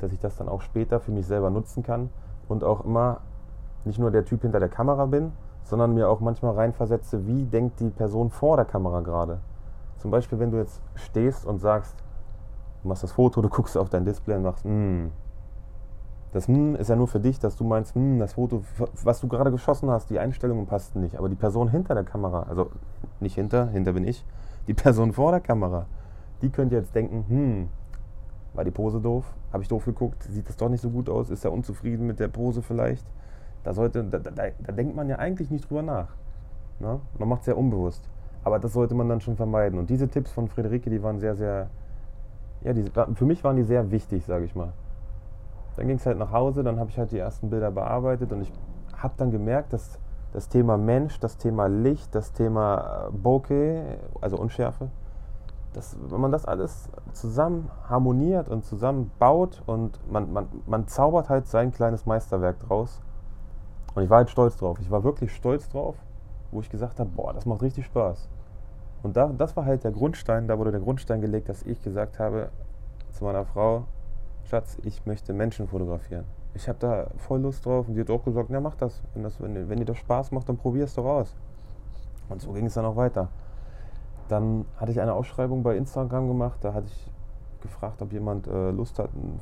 dass 0.00 0.12
ich 0.12 0.18
das 0.18 0.36
dann 0.36 0.48
auch 0.48 0.60
später 0.60 1.00
für 1.00 1.12
mich 1.12 1.26
selber 1.26 1.50
nutzen 1.50 1.82
kann 1.82 2.10
und 2.48 2.64
auch 2.64 2.84
immer 2.84 3.20
nicht 3.84 3.98
nur 3.98 4.10
der 4.10 4.24
Typ 4.24 4.42
hinter 4.42 4.58
der 4.58 4.68
Kamera 4.68 5.06
bin, 5.06 5.32
sondern 5.62 5.94
mir 5.94 6.08
auch 6.08 6.20
manchmal 6.20 6.54
reinversetze, 6.54 7.26
wie 7.26 7.44
denkt 7.44 7.80
die 7.80 7.90
Person 7.90 8.30
vor 8.30 8.56
der 8.56 8.66
Kamera 8.66 9.00
gerade. 9.00 9.38
Zum 9.98 10.10
Beispiel, 10.10 10.38
wenn 10.38 10.50
du 10.50 10.58
jetzt 10.58 10.80
stehst 10.94 11.44
und 11.46 11.58
sagst, 11.58 11.96
du 12.82 12.88
machst 12.88 13.02
das 13.02 13.12
Foto, 13.12 13.40
du 13.42 13.48
guckst 13.48 13.76
auf 13.76 13.88
dein 13.88 14.04
Display 14.04 14.36
und 14.36 14.42
machst, 14.42 14.64
mm. 14.64 15.06
Das 16.32 16.48
mm 16.48 16.74
ist 16.74 16.88
ja 16.88 16.96
nur 16.96 17.08
für 17.08 17.20
dich, 17.20 17.38
dass 17.38 17.56
du 17.56 17.64
meinst, 17.64 17.96
mm, 17.96 18.18
das 18.18 18.34
Foto, 18.34 18.62
was 19.02 19.20
du 19.20 19.28
gerade 19.28 19.50
geschossen 19.50 19.90
hast, 19.90 20.10
die 20.10 20.18
Einstellungen 20.18 20.66
passten 20.66 21.00
nicht. 21.00 21.16
Aber 21.16 21.30
die 21.30 21.34
Person 21.34 21.70
hinter 21.70 21.94
der 21.94 22.04
Kamera, 22.04 22.42
also 22.42 22.70
nicht 23.20 23.36
hinter, 23.36 23.68
hinter 23.68 23.94
bin 23.94 24.06
ich, 24.06 24.24
die 24.66 24.74
Person 24.74 25.12
vor 25.12 25.30
der 25.30 25.40
Kamera, 25.40 25.86
die 26.42 26.50
könnte 26.50 26.74
jetzt 26.74 26.94
denken, 26.94 27.24
hm, 27.28 27.68
war 28.52 28.64
die 28.64 28.70
Pose 28.70 29.00
doof? 29.00 29.24
Habe 29.52 29.62
ich 29.62 29.68
doof 29.68 29.84
geguckt? 29.84 30.24
Sieht 30.24 30.48
das 30.48 30.56
doch 30.56 30.68
nicht 30.68 30.82
so 30.82 30.90
gut 30.90 31.08
aus? 31.08 31.30
Ist 31.30 31.44
er 31.44 31.52
unzufrieden 31.52 32.06
mit 32.06 32.20
der 32.20 32.28
Pose 32.28 32.60
vielleicht? 32.60 33.06
Da, 33.64 33.72
sollte, 33.72 34.04
da, 34.04 34.18
da, 34.18 34.30
da 34.30 34.72
denkt 34.72 34.94
man 34.94 35.08
ja 35.08 35.16
eigentlich 35.16 35.50
nicht 35.50 35.68
drüber 35.68 35.82
nach. 35.82 36.08
Ne? 36.80 37.00
Man 37.18 37.28
macht 37.28 37.42
es 37.42 37.46
ja 37.46 37.54
unbewusst. 37.54 38.08
Aber 38.46 38.60
das 38.60 38.74
sollte 38.74 38.94
man 38.94 39.08
dann 39.08 39.20
schon 39.20 39.34
vermeiden. 39.34 39.76
Und 39.76 39.90
diese 39.90 40.06
Tipps 40.06 40.30
von 40.30 40.46
Friederike, 40.46 40.88
die 40.88 41.02
waren 41.02 41.18
sehr, 41.18 41.34
sehr, 41.34 41.68
ja, 42.62 42.72
die, 42.72 42.84
für 43.14 43.24
mich 43.24 43.42
waren 43.42 43.56
die 43.56 43.64
sehr 43.64 43.90
wichtig, 43.90 44.24
sage 44.24 44.44
ich 44.44 44.54
mal. 44.54 44.72
Dann 45.74 45.88
ging 45.88 45.96
es 45.96 46.06
halt 46.06 46.16
nach 46.16 46.30
Hause, 46.30 46.62
dann 46.62 46.78
habe 46.78 46.88
ich 46.88 46.96
halt 46.96 47.10
die 47.10 47.18
ersten 47.18 47.50
Bilder 47.50 47.72
bearbeitet 47.72 48.30
und 48.30 48.42
ich 48.42 48.52
habe 48.96 49.14
dann 49.16 49.32
gemerkt, 49.32 49.72
dass 49.72 49.98
das 50.32 50.48
Thema 50.48 50.76
Mensch, 50.76 51.18
das 51.18 51.38
Thema 51.38 51.66
Licht, 51.66 52.14
das 52.14 52.34
Thema 52.34 53.08
äh, 53.08 53.10
Bokeh, 53.10 53.82
also 54.20 54.36
Unschärfe, 54.36 54.90
dass, 55.72 55.96
wenn 56.08 56.20
man 56.20 56.30
das 56.30 56.44
alles 56.44 56.88
zusammen 57.14 57.68
harmoniert 57.88 58.48
und 58.48 58.64
zusammen 58.64 59.10
baut 59.18 59.60
und 59.66 59.98
man, 60.08 60.32
man, 60.32 60.46
man 60.68 60.86
zaubert 60.86 61.28
halt 61.28 61.48
sein 61.48 61.72
kleines 61.72 62.06
Meisterwerk 62.06 62.60
draus. 62.60 63.02
Und 63.96 64.04
ich 64.04 64.08
war 64.08 64.18
halt 64.18 64.30
stolz 64.30 64.56
drauf. 64.56 64.78
Ich 64.80 64.88
war 64.88 65.02
wirklich 65.02 65.34
stolz 65.34 65.68
drauf, 65.68 65.96
wo 66.52 66.60
ich 66.60 66.70
gesagt 66.70 67.00
habe, 67.00 67.10
boah, 67.10 67.32
das 67.32 67.44
macht 67.44 67.62
richtig 67.62 67.86
Spaß. 67.86 68.28
Und 69.06 69.16
da, 69.16 69.28
das 69.28 69.56
war 69.56 69.64
halt 69.64 69.84
der 69.84 69.92
Grundstein, 69.92 70.48
da 70.48 70.58
wurde 70.58 70.72
der 70.72 70.80
Grundstein 70.80 71.20
gelegt, 71.20 71.48
dass 71.48 71.62
ich 71.62 71.80
gesagt 71.80 72.18
habe 72.18 72.48
zu 73.12 73.22
meiner 73.22 73.44
Frau, 73.44 73.84
Schatz, 74.42 74.78
ich 74.82 75.06
möchte 75.06 75.32
Menschen 75.32 75.68
fotografieren. 75.68 76.24
Ich 76.54 76.68
habe 76.68 76.80
da 76.80 77.06
voll 77.16 77.40
Lust 77.40 77.64
drauf 77.64 77.86
und 77.86 77.94
die 77.94 78.00
hat 78.00 78.10
auch 78.10 78.24
gesagt, 78.24 78.50
ja 78.50 78.60
mach 78.60 78.74
das. 78.74 79.00
Wenn, 79.14 79.22
das, 79.22 79.40
wenn, 79.40 79.68
wenn 79.68 79.78
dir 79.78 79.84
das 79.84 79.98
Spaß 79.98 80.32
macht, 80.32 80.48
dann 80.48 80.56
probier 80.56 80.82
es 80.82 80.94
doch 80.94 81.04
aus. 81.04 81.36
Und 82.28 82.42
so 82.42 82.50
ging 82.50 82.66
es 82.66 82.74
dann 82.74 82.84
auch 82.84 82.96
weiter. 82.96 83.28
Dann 84.26 84.64
hatte 84.76 84.90
ich 84.90 85.00
eine 85.00 85.12
Ausschreibung 85.12 85.62
bei 85.62 85.76
Instagram 85.76 86.26
gemacht, 86.26 86.58
da 86.62 86.74
hatte 86.74 86.88
ich 86.88 87.12
gefragt, 87.60 88.02
ob 88.02 88.12
jemand 88.12 88.48
äh, 88.48 88.72
Lust 88.72 88.98
hat, 88.98 89.14
ein, 89.14 89.38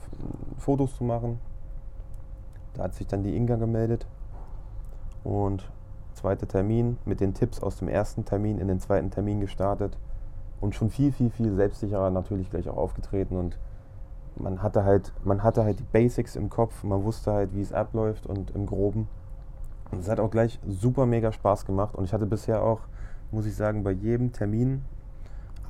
Fotos 0.59 0.95
zu 0.95 1.05
machen. 1.05 1.41
Da 2.75 2.83
hat 2.83 2.95
sich 2.95 3.07
dann 3.07 3.23
die 3.23 3.35
Inga 3.35 3.57
gemeldet 3.57 4.07
und 5.23 5.67
zweiter 6.25 6.49
Termin 6.49 6.97
mit 7.05 7.21
den 7.21 7.35
Tipps 7.35 7.61
aus 7.61 7.77
dem 7.77 7.89
ersten 7.89 8.25
Termin 8.25 8.59
in 8.59 8.67
den 8.67 8.81
zweiten 8.81 9.11
Termin 9.11 9.41
gestartet 9.41 9.99
und 10.63 10.75
schon 10.75 10.89
viel, 10.89 11.13
viel, 11.13 11.29
viel 11.29 11.55
selbstsicherer 11.55 12.09
natürlich 12.09 12.49
gleich 12.49 12.67
auch 12.71 12.79
aufgetreten 12.79 13.37
und 13.37 13.59
man 14.37 14.63
hatte 14.63 14.85
halt, 14.85 15.13
man 15.23 15.43
hatte 15.43 15.65
halt 15.65 15.81
die 15.81 15.87
Basics 15.93 16.35
im 16.35 16.49
Kopf, 16.49 16.83
man 16.83 17.05
wusste 17.05 17.31
halt, 17.31 17.55
wie 17.55 17.61
es 17.61 17.75
abläuft 17.75 18.27
und 18.27 18.53
im 18.53 18.65
Groben. 18.65 19.07
Und 19.91 19.99
es 19.99 20.09
hat 20.09 20.19
auch 20.19 20.31
gleich 20.31 20.59
super 20.67 21.05
mega 21.05 21.31
Spaß 21.31 21.67
gemacht 21.67 21.95
und 21.95 22.05
ich 22.05 22.15
hatte 22.15 22.25
bisher 22.25 22.63
auch, 22.63 22.81
muss 23.31 23.45
ich 23.45 23.55
sagen, 23.55 23.85
bei 23.85 23.91
jedem 23.91 24.33
Termin, 24.33 24.83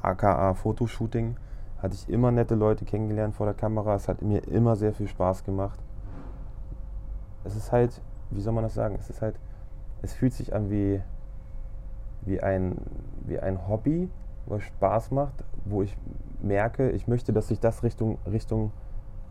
aka 0.02 0.54
Fotoshooting, 0.54 1.34
hatte 1.82 1.96
ich 1.96 2.08
immer 2.08 2.30
nette 2.30 2.54
Leute 2.54 2.84
kennengelernt 2.84 3.34
vor 3.34 3.46
der 3.46 3.56
Kamera. 3.56 3.96
Es 3.96 4.06
hat 4.06 4.22
mir 4.22 4.46
immer 4.46 4.76
sehr 4.76 4.94
viel 4.94 5.08
Spaß 5.08 5.42
gemacht. 5.42 5.80
Es 7.42 7.56
ist 7.56 7.72
halt, 7.72 8.00
wie 8.30 8.40
soll 8.40 8.52
man 8.52 8.62
das 8.62 8.74
sagen? 8.74 8.96
Es 9.00 9.10
ist 9.10 9.20
halt, 9.20 9.34
es 10.04 10.12
fühlt 10.12 10.34
sich 10.34 10.54
an 10.54 10.70
wie, 10.70 11.00
wie, 12.26 12.40
ein, 12.40 12.76
wie 13.26 13.40
ein 13.40 13.66
Hobby, 13.66 14.10
was 14.44 14.62
Spaß 14.62 15.10
macht, 15.10 15.42
wo 15.64 15.82
ich 15.82 15.96
merke, 16.42 16.90
ich 16.90 17.08
möchte, 17.08 17.32
dass 17.32 17.48
sich 17.48 17.58
das 17.58 17.82
Richtung, 17.82 18.18
Richtung 18.30 18.70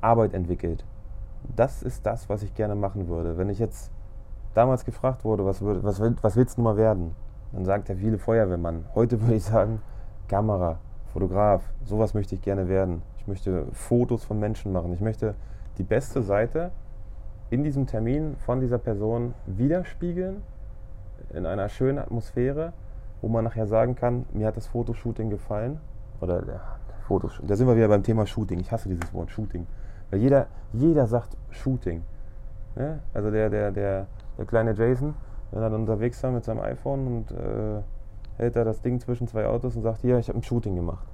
Arbeit 0.01 0.33
entwickelt. 0.33 0.83
Das 1.55 1.83
ist 1.83 2.05
das, 2.07 2.27
was 2.27 2.41
ich 2.41 2.55
gerne 2.55 2.73
machen 2.73 3.07
würde. 3.07 3.37
Wenn 3.37 3.49
ich 3.49 3.59
jetzt 3.59 3.91
damals 4.55 4.83
gefragt 4.83 5.23
wurde, 5.23 5.45
was, 5.45 5.61
würde, 5.61 5.83
was, 5.83 6.01
was 6.01 6.35
willst 6.35 6.57
du 6.57 6.63
mal 6.63 6.75
werden? 6.75 7.11
Dann 7.51 7.65
sagt 7.65 7.89
er 7.89 7.97
viele 7.97 8.17
Feuerwehrmann. 8.17 8.85
Heute 8.95 9.21
würde 9.21 9.35
ich 9.35 9.43
sagen, 9.43 9.79
Kamera, 10.27 10.79
Fotograf, 11.13 11.61
sowas 11.85 12.15
möchte 12.15 12.33
ich 12.33 12.41
gerne 12.41 12.67
werden. 12.67 13.03
Ich 13.17 13.27
möchte 13.27 13.67
Fotos 13.73 14.23
von 14.23 14.39
Menschen 14.39 14.71
machen. 14.71 14.91
Ich 14.93 15.01
möchte 15.01 15.35
die 15.77 15.83
beste 15.83 16.23
Seite 16.23 16.71
in 17.51 17.63
diesem 17.63 17.85
Termin 17.85 18.35
von 18.37 18.59
dieser 18.59 18.79
Person 18.79 19.35
widerspiegeln 19.45 20.41
in 21.33 21.45
einer 21.45 21.69
schönen 21.69 21.99
Atmosphäre 21.99 22.73
wo 23.23 23.29
man 23.29 23.45
nachher 23.45 23.65
sagen 23.67 23.95
kann, 23.95 24.25
mir 24.33 24.45
hat 24.45 24.57
das 24.57 24.67
Fotoshooting 24.67 25.29
gefallen. 25.29 25.79
Oder 26.19 26.45
ja, 26.45 26.59
Fotos, 27.07 27.41
da 27.41 27.55
sind 27.55 27.67
wir 27.67 27.75
wieder 27.75 27.87
beim 27.87 28.03
Thema 28.03 28.27
Shooting. 28.27 28.59
Ich 28.59 28.69
hasse 28.69 28.89
dieses 28.89 29.13
Wort 29.13 29.31
Shooting. 29.31 29.65
Weil 30.11 30.19
jeder, 30.19 30.47
jeder 30.73 31.07
sagt 31.07 31.37
Shooting. 31.49 32.03
Ne? 32.75 32.99
Also 33.13 33.31
der, 33.31 33.49
der, 33.49 33.71
der, 33.71 34.07
der 34.37 34.45
kleine 34.45 34.73
Jason, 34.73 35.15
wenn 35.51 35.63
er 35.63 35.69
dann 35.69 35.81
unterwegs 35.81 36.21
war 36.21 36.31
mit 36.31 36.43
seinem 36.43 36.59
iPhone 36.59 37.07
und 37.07 37.31
äh, 37.31 37.81
hält 38.35 38.57
da 38.57 38.65
das 38.65 38.81
Ding 38.81 38.99
zwischen 38.99 39.27
zwei 39.29 39.45
Autos 39.45 39.77
und 39.77 39.83
sagt, 39.83 40.01
hier, 40.01 40.19
ich 40.19 40.27
habe 40.27 40.39
ein 40.39 40.43
Shooting 40.43 40.75
gemacht. 40.75 41.07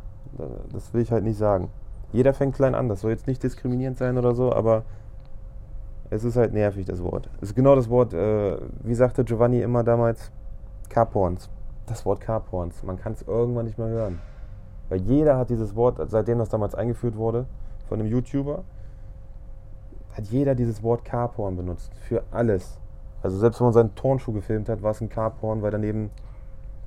Das 0.74 0.92
will 0.96 1.02
ich 1.02 1.12
halt 1.12 1.24
nicht 1.24 1.38
sagen. 1.38 1.70
Jeder 2.12 2.34
fängt 2.34 2.56
klein 2.56 2.74
an, 2.74 2.90
das 2.90 3.02
soll 3.02 3.12
jetzt 3.12 3.28
nicht 3.28 3.44
diskriminierend 3.44 4.00
sein 4.00 4.18
oder 4.18 4.34
so, 4.34 4.52
aber 4.52 4.84
es 6.10 6.24
ist 6.24 6.36
halt 6.36 6.54
nervig, 6.54 6.86
das 6.86 7.04
Wort. 7.04 7.30
Es 7.38 7.50
ist 7.50 7.56
genau 7.56 7.76
das 7.76 7.90
Wort, 7.90 8.14
äh, 8.14 8.58
wie 8.84 8.96
sagte 8.96 9.24
Giovanni 9.24 9.62
immer 9.62 9.84
damals, 9.84 10.32
Carporns. 10.90 11.50
Das 11.86 12.06
Wort 12.06 12.22
Carporns. 12.22 12.84
Man 12.84 12.98
kann 12.98 13.14
es 13.14 13.22
irgendwann 13.22 13.66
nicht 13.66 13.78
mehr 13.78 13.88
hören. 13.88 14.20
Weil 14.90 15.02
jeder 15.02 15.38
hat 15.38 15.50
dieses 15.50 15.76
Wort, 15.76 16.00
seitdem 16.10 16.40
das 16.40 16.50
damals 16.50 16.74
eingeführt 16.74 17.16
wurde, 17.16 17.46
von 17.88 18.00
einem 18.00 18.10
YouTuber, 18.10 18.64
hat 20.14 20.26
jeder 20.26 20.56
dieses 20.56 20.82
Wort 20.82 21.06
Carporn 21.06 21.56
benutzt. 21.56 21.94
Für 21.96 22.24
alles. 22.32 22.80
Also 23.22 23.38
selbst 23.38 23.60
wenn 23.60 23.66
man 23.66 23.74
seinen 23.74 23.96
Turnschuh 23.96 24.34
gefilmt 24.34 24.70
hat, 24.70 24.82
war 24.82 24.92
es 24.92 25.02
ein 25.02 25.10
Carporn, 25.10 25.62
weil 25.62 25.72
daneben 25.72 26.10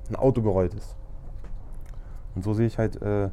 ein 0.09 0.15
Auto 0.15 0.41
gerollt 0.41 0.73
ist. 0.73 0.95
Und 2.35 2.43
so 2.43 2.53
sehe 2.53 2.67
ich 2.67 2.77
halt, 2.77 3.01
äh, 3.01 3.29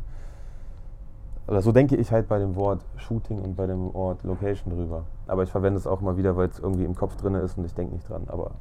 oder 1.50 1.62
so 1.62 1.72
denke 1.72 1.96
ich 1.96 2.12
halt 2.12 2.28
bei 2.28 2.38
dem 2.38 2.54
Wort 2.54 2.84
Shooting 2.94 3.40
und 3.40 3.56
bei 3.56 3.66
dem 3.66 3.92
Wort 3.92 4.22
Location 4.22 4.72
drüber. 4.72 5.02
Aber 5.26 5.42
ich 5.42 5.50
verwende 5.50 5.78
es 5.78 5.86
auch 5.86 6.00
mal 6.00 6.16
wieder, 6.16 6.36
weil 6.36 6.48
es 6.48 6.60
irgendwie 6.60 6.84
im 6.84 6.94
Kopf 6.94 7.16
drin 7.16 7.34
ist 7.34 7.58
und 7.58 7.64
ich 7.64 7.74
denke 7.74 7.92
nicht 7.92 8.08
dran. 8.08 8.22
Aber 8.28 8.52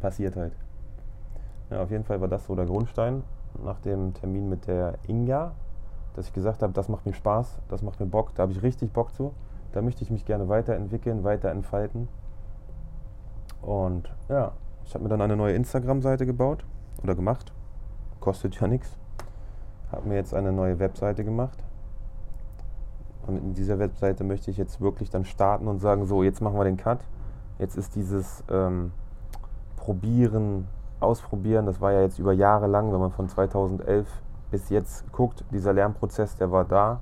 passiert 0.00 0.34
halt. 0.34 0.52
Ja, 1.70 1.80
auf 1.80 1.92
jeden 1.92 2.02
Fall 2.02 2.20
war 2.20 2.26
das 2.26 2.44
so 2.46 2.56
der 2.56 2.66
Grundstein 2.66 3.22
nach 3.64 3.78
dem 3.78 4.14
Termin 4.14 4.48
mit 4.48 4.66
der 4.66 4.94
Inga, 5.06 5.52
dass 6.16 6.26
ich 6.26 6.32
gesagt 6.32 6.64
habe, 6.64 6.72
das 6.72 6.88
macht 6.88 7.06
mir 7.06 7.14
Spaß, 7.14 7.60
das 7.68 7.82
macht 7.82 8.00
mir 8.00 8.06
Bock, 8.06 8.34
da 8.34 8.42
habe 8.42 8.52
ich 8.52 8.64
richtig 8.64 8.92
Bock 8.92 9.14
zu. 9.14 9.32
Da 9.70 9.80
möchte 9.80 10.02
ich 10.02 10.10
mich 10.10 10.24
gerne 10.24 10.48
weiterentwickeln, 10.48 11.22
weiter 11.22 11.50
entfalten. 11.50 12.08
Und 13.62 14.12
ja, 14.28 14.50
ich 14.84 14.92
habe 14.94 15.04
mir 15.04 15.08
dann 15.08 15.20
eine 15.20 15.36
neue 15.36 15.54
Instagram-Seite 15.54 16.26
gebaut 16.26 16.64
oder 17.04 17.14
gemacht. 17.14 17.52
Kostet 18.18 18.60
ja 18.60 18.66
nichts. 18.66 18.98
Habe 19.92 20.08
mir 20.08 20.16
jetzt 20.16 20.34
eine 20.34 20.50
neue 20.50 20.80
Webseite 20.80 21.22
gemacht. 21.22 21.62
Und 23.26 23.36
in 23.36 23.54
dieser 23.54 23.78
Webseite 23.78 24.24
möchte 24.24 24.50
ich 24.50 24.56
jetzt 24.56 24.80
wirklich 24.80 25.10
dann 25.10 25.24
starten 25.24 25.68
und 25.68 25.80
sagen, 25.80 26.06
so, 26.06 26.22
jetzt 26.22 26.40
machen 26.40 26.56
wir 26.56 26.64
den 26.64 26.76
Cut. 26.76 27.00
Jetzt 27.58 27.76
ist 27.76 27.94
dieses 27.94 28.42
ähm, 28.50 28.92
Probieren, 29.76 30.66
Ausprobieren, 31.00 31.66
das 31.66 31.80
war 31.80 31.90
ja 31.92 32.02
jetzt 32.02 32.20
über 32.20 32.32
Jahre 32.32 32.68
lang, 32.68 32.92
wenn 32.92 33.00
man 33.00 33.10
von 33.10 33.28
2011 33.28 34.06
bis 34.52 34.68
jetzt 34.68 35.10
guckt, 35.10 35.44
dieser 35.50 35.72
Lernprozess, 35.72 36.36
der 36.36 36.52
war 36.52 36.64
da. 36.64 37.00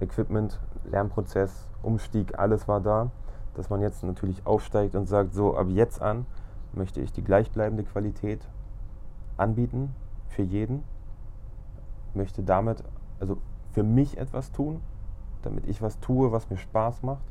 Equipment, 0.00 0.60
Lernprozess, 0.84 1.66
Umstieg, 1.82 2.38
alles 2.38 2.68
war 2.68 2.80
da. 2.80 3.10
Dass 3.54 3.70
man 3.70 3.80
jetzt 3.80 4.02
natürlich 4.04 4.46
aufsteigt 4.46 4.94
und 4.94 5.08
sagt, 5.08 5.32
so, 5.32 5.56
ab 5.56 5.68
jetzt 5.70 6.02
an 6.02 6.26
möchte 6.74 7.00
ich 7.00 7.12
die 7.12 7.24
gleichbleibende 7.24 7.84
Qualität 7.84 8.46
anbieten 9.38 9.94
für 10.28 10.42
jeden. 10.42 10.84
Möchte 12.12 12.42
damit, 12.42 12.84
also 13.20 13.38
für 13.72 13.82
mich 13.82 14.18
etwas 14.18 14.52
tun, 14.52 14.80
damit 15.42 15.66
ich 15.66 15.82
was 15.82 15.98
tue, 16.00 16.32
was 16.32 16.50
mir 16.50 16.56
Spaß 16.56 17.02
macht. 17.02 17.24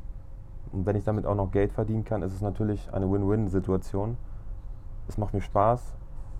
Und 0.72 0.86
wenn 0.86 0.96
ich 0.96 1.04
damit 1.04 1.26
auch 1.26 1.34
noch 1.34 1.50
Geld 1.50 1.72
verdienen 1.72 2.04
kann, 2.04 2.22
ist 2.22 2.34
es 2.34 2.42
natürlich 2.42 2.92
eine 2.92 3.10
Win-Win-Situation. 3.10 4.16
Es 5.08 5.16
macht 5.16 5.34
mir 5.34 5.40
Spaß, 5.40 5.94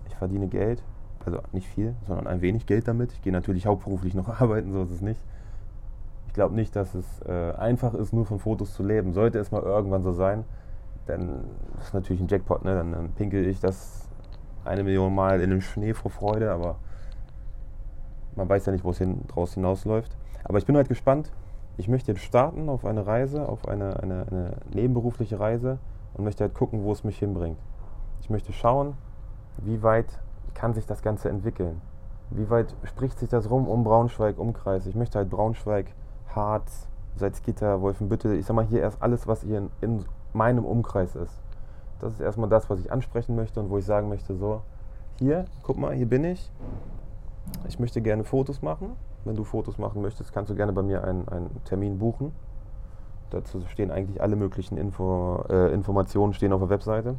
ich 0.07 0.15
verdiene 0.15 0.47
Geld, 0.47 0.83
also 1.25 1.39
nicht 1.51 1.67
viel, 1.67 1.95
sondern 2.07 2.27
ein 2.27 2.41
wenig 2.41 2.65
Geld 2.65 2.87
damit. 2.87 3.11
Ich 3.13 3.21
gehe 3.21 3.33
natürlich 3.33 3.65
hauptberuflich 3.65 4.13
noch 4.13 4.27
arbeiten, 4.41 4.71
so 4.71 4.83
ist 4.83 4.91
es 4.91 5.01
nicht. 5.01 5.19
Ich 6.27 6.33
glaube 6.33 6.53
nicht, 6.53 6.75
dass 6.75 6.93
es 6.93 7.21
äh, 7.23 7.53
einfach 7.57 7.95
ist, 7.95 8.13
nur 8.13 8.25
von 8.25 8.39
Fotos 8.39 8.73
zu 8.73 8.83
leben. 8.83 9.13
Sollte 9.13 9.39
es 9.39 9.51
mal 9.51 9.63
irgendwann 9.63 10.03
so 10.03 10.11
sein, 10.11 10.43
dann 11.07 11.45
ist 11.81 11.93
natürlich 11.93 12.21
ein 12.21 12.27
Jackpot, 12.27 12.63
ne? 12.63 12.75
dann, 12.75 12.91
dann 12.91 13.11
pinkel 13.13 13.47
ich 13.47 13.59
das 13.59 14.07
eine 14.63 14.83
Million 14.83 15.13
Mal 15.15 15.41
in 15.41 15.49
den 15.49 15.61
Schnee 15.61 15.93
vor 15.93 16.11
Freude, 16.11 16.51
aber 16.51 16.75
man 18.35 18.47
weiß 18.47 18.67
ja 18.67 18.71
nicht, 18.71 18.83
wo 18.83 18.91
es 18.91 18.99
hin, 18.99 19.21
draus 19.27 19.55
hinausläuft. 19.55 20.15
Aber 20.43 20.57
ich 20.59 20.65
bin 20.65 20.75
halt 20.75 20.87
gespannt. 20.87 21.31
Ich 21.79 21.87
möchte 21.87 22.11
jetzt 22.11 22.23
starten 22.23 22.67
auf 22.67 22.83
eine 22.83 23.07
Reise, 23.07 23.47
auf 23.47 23.65
eine, 23.65 24.03
eine, 24.03 24.27
eine 24.29 24.57
nebenberufliche 24.73 25.39
Reise 25.39 25.79
und 26.13 26.25
möchte 26.25 26.43
halt 26.43 26.53
gucken, 26.53 26.83
wo 26.83 26.91
es 26.91 27.05
mich 27.05 27.17
hinbringt. 27.17 27.57
Ich 28.19 28.29
möchte 28.29 28.51
schauen, 28.51 28.97
wie 29.59 29.81
weit 29.81 30.19
kann 30.53 30.73
sich 30.73 30.85
das 30.85 31.01
Ganze 31.01 31.29
entwickeln. 31.29 31.79
Wie 32.31 32.49
weit 32.49 32.75
spricht 32.83 33.17
sich 33.17 33.29
das 33.29 33.49
rum 33.49 33.65
um 33.65 33.85
Braunschweig, 33.85 34.37
Umkreis? 34.37 34.87
Ich 34.87 34.95
möchte 34.95 35.19
halt 35.19 35.29
Braunschweig, 35.29 35.85
Harz, 36.35 36.89
Salzgitter, 37.15 37.79
Wolfenbüttel, 37.81 38.37
ich 38.37 38.45
sag 38.45 38.57
mal 38.57 38.65
hier 38.65 38.81
erst 38.81 39.01
alles, 39.01 39.25
was 39.25 39.43
hier 39.43 39.59
in, 39.59 39.69
in 39.79 40.05
meinem 40.33 40.65
Umkreis 40.65 41.15
ist. 41.15 41.41
Das 42.01 42.11
ist 42.11 42.19
erstmal 42.19 42.49
das, 42.49 42.69
was 42.69 42.81
ich 42.81 42.91
ansprechen 42.91 43.37
möchte 43.37 43.61
und 43.61 43.69
wo 43.69 43.77
ich 43.77 43.85
sagen 43.85 44.09
möchte, 44.09 44.35
so, 44.35 44.63
hier, 45.17 45.45
guck 45.63 45.77
mal, 45.77 45.95
hier 45.95 46.09
bin 46.09 46.25
ich. 46.25 46.51
Ich 47.69 47.79
möchte 47.79 48.01
gerne 48.01 48.25
Fotos 48.25 48.61
machen. 48.61 48.97
Wenn 49.25 49.35
du 49.35 49.43
Fotos 49.43 49.77
machen 49.77 50.01
möchtest, 50.01 50.33
kannst 50.33 50.49
du 50.49 50.55
gerne 50.55 50.73
bei 50.73 50.81
mir 50.81 51.03
einen, 51.03 51.27
einen 51.27 51.63
Termin 51.65 51.99
buchen. 51.99 52.31
Dazu 53.29 53.61
stehen 53.67 53.91
eigentlich 53.91 54.21
alle 54.21 54.35
möglichen 54.35 54.77
Info, 54.77 55.43
äh, 55.49 55.73
Informationen 55.73 56.33
stehen 56.33 56.51
auf 56.51 56.61
der 56.61 56.69
Webseite, 56.69 57.15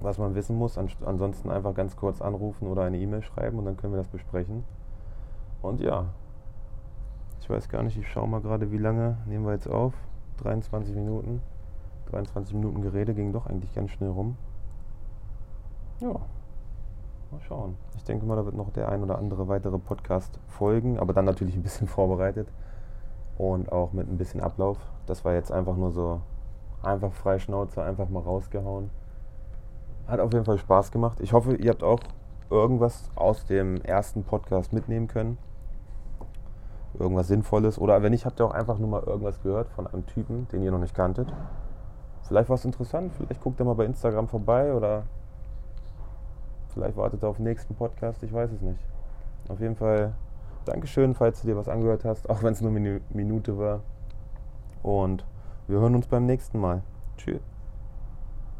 was 0.00 0.18
man 0.18 0.34
wissen 0.34 0.56
muss. 0.56 0.78
ansonsten 0.78 1.50
einfach 1.50 1.74
ganz 1.74 1.96
kurz 1.96 2.20
anrufen 2.20 2.66
oder 2.66 2.82
eine 2.82 2.98
E-Mail 2.98 3.22
schreiben 3.22 3.58
und 3.58 3.66
dann 3.66 3.76
können 3.76 3.92
wir 3.92 3.98
das 3.98 4.08
besprechen. 4.08 4.64
Und 5.60 5.80
ja, 5.80 6.06
ich 7.40 7.48
weiß 7.48 7.68
gar 7.68 7.82
nicht, 7.82 7.96
ich 7.96 8.08
schaue 8.08 8.28
mal 8.28 8.40
gerade, 8.40 8.72
wie 8.72 8.78
lange 8.78 9.18
nehmen 9.26 9.44
wir 9.44 9.52
jetzt 9.52 9.68
auf. 9.68 9.94
23 10.42 10.94
Minuten. 10.94 11.40
23 12.10 12.54
Minuten 12.54 12.82
Gerede 12.82 13.14
ging 13.14 13.32
doch 13.32 13.46
eigentlich 13.46 13.74
ganz 13.74 13.90
schnell 13.90 14.10
rum. 14.10 14.36
Ja, 16.00 16.16
mal 17.32 17.40
schauen. 17.40 17.76
Ich 17.96 18.04
denke 18.04 18.26
mal, 18.26 18.36
da 18.36 18.44
wird 18.44 18.56
noch 18.56 18.70
der 18.70 18.88
ein 18.88 19.02
oder 19.02 19.18
andere 19.18 19.48
weitere 19.48 19.78
Podcast 19.78 20.38
folgen, 20.48 20.98
aber 20.98 21.12
dann 21.12 21.24
natürlich 21.24 21.56
ein 21.56 21.62
bisschen 21.62 21.86
vorbereitet 21.88 22.48
und 23.38 23.72
auch 23.72 23.92
mit 23.92 24.08
ein 24.08 24.18
bisschen 24.18 24.40
Ablauf. 24.40 24.78
Das 25.06 25.24
war 25.24 25.34
jetzt 25.34 25.50
einfach 25.50 25.76
nur 25.76 25.90
so 25.90 26.20
einfach 26.82 27.12
frei 27.12 27.38
Schnauze, 27.38 27.82
einfach 27.82 28.08
mal 28.08 28.22
rausgehauen. 28.22 28.90
Hat 30.06 30.20
auf 30.20 30.32
jeden 30.32 30.44
Fall 30.44 30.58
Spaß 30.58 30.92
gemacht. 30.92 31.20
Ich 31.20 31.32
hoffe, 31.32 31.54
ihr 31.56 31.70
habt 31.70 31.82
auch 31.82 32.00
irgendwas 32.50 33.10
aus 33.14 33.46
dem 33.46 33.80
ersten 33.82 34.24
Podcast 34.24 34.72
mitnehmen 34.72 35.08
können 35.08 35.38
irgendwas 36.98 37.28
Sinnvolles. 37.28 37.78
Oder 37.78 38.02
wenn 38.02 38.12
nicht, 38.12 38.26
habt 38.26 38.40
ihr 38.40 38.46
auch 38.46 38.52
einfach 38.52 38.78
nur 38.78 38.88
mal 38.88 39.02
irgendwas 39.02 39.40
gehört 39.42 39.68
von 39.70 39.86
einem 39.86 40.06
Typen, 40.06 40.48
den 40.48 40.62
ihr 40.62 40.70
noch 40.70 40.78
nicht 40.78 40.94
kanntet. 40.94 41.32
Vielleicht 42.22 42.48
war 42.48 42.54
es 42.54 42.64
interessant, 42.64 43.12
vielleicht 43.14 43.42
guckt 43.42 43.60
ihr 43.60 43.64
mal 43.64 43.74
bei 43.74 43.84
Instagram 43.84 44.28
vorbei 44.28 44.72
oder 44.72 45.04
vielleicht 46.72 46.96
wartet 46.96 47.22
ihr 47.22 47.28
auf 47.28 47.36
den 47.36 47.44
nächsten 47.44 47.74
Podcast, 47.74 48.22
ich 48.22 48.32
weiß 48.32 48.50
es 48.52 48.60
nicht. 48.60 48.80
Auf 49.48 49.60
jeden 49.60 49.76
Fall 49.76 50.12
Dankeschön, 50.64 51.14
falls 51.14 51.40
du 51.40 51.48
dir 51.48 51.56
was 51.56 51.68
angehört 51.68 52.04
hast, 52.04 52.30
auch 52.30 52.42
wenn 52.42 52.52
es 52.52 52.60
nur 52.60 52.70
eine 52.70 53.00
Minute 53.10 53.58
war. 53.58 53.80
Und 54.82 55.24
wir 55.68 55.78
hören 55.78 55.94
uns 55.94 56.06
beim 56.06 56.26
nächsten 56.26 56.58
Mal. 56.58 56.82
Tschüss. 57.16 57.51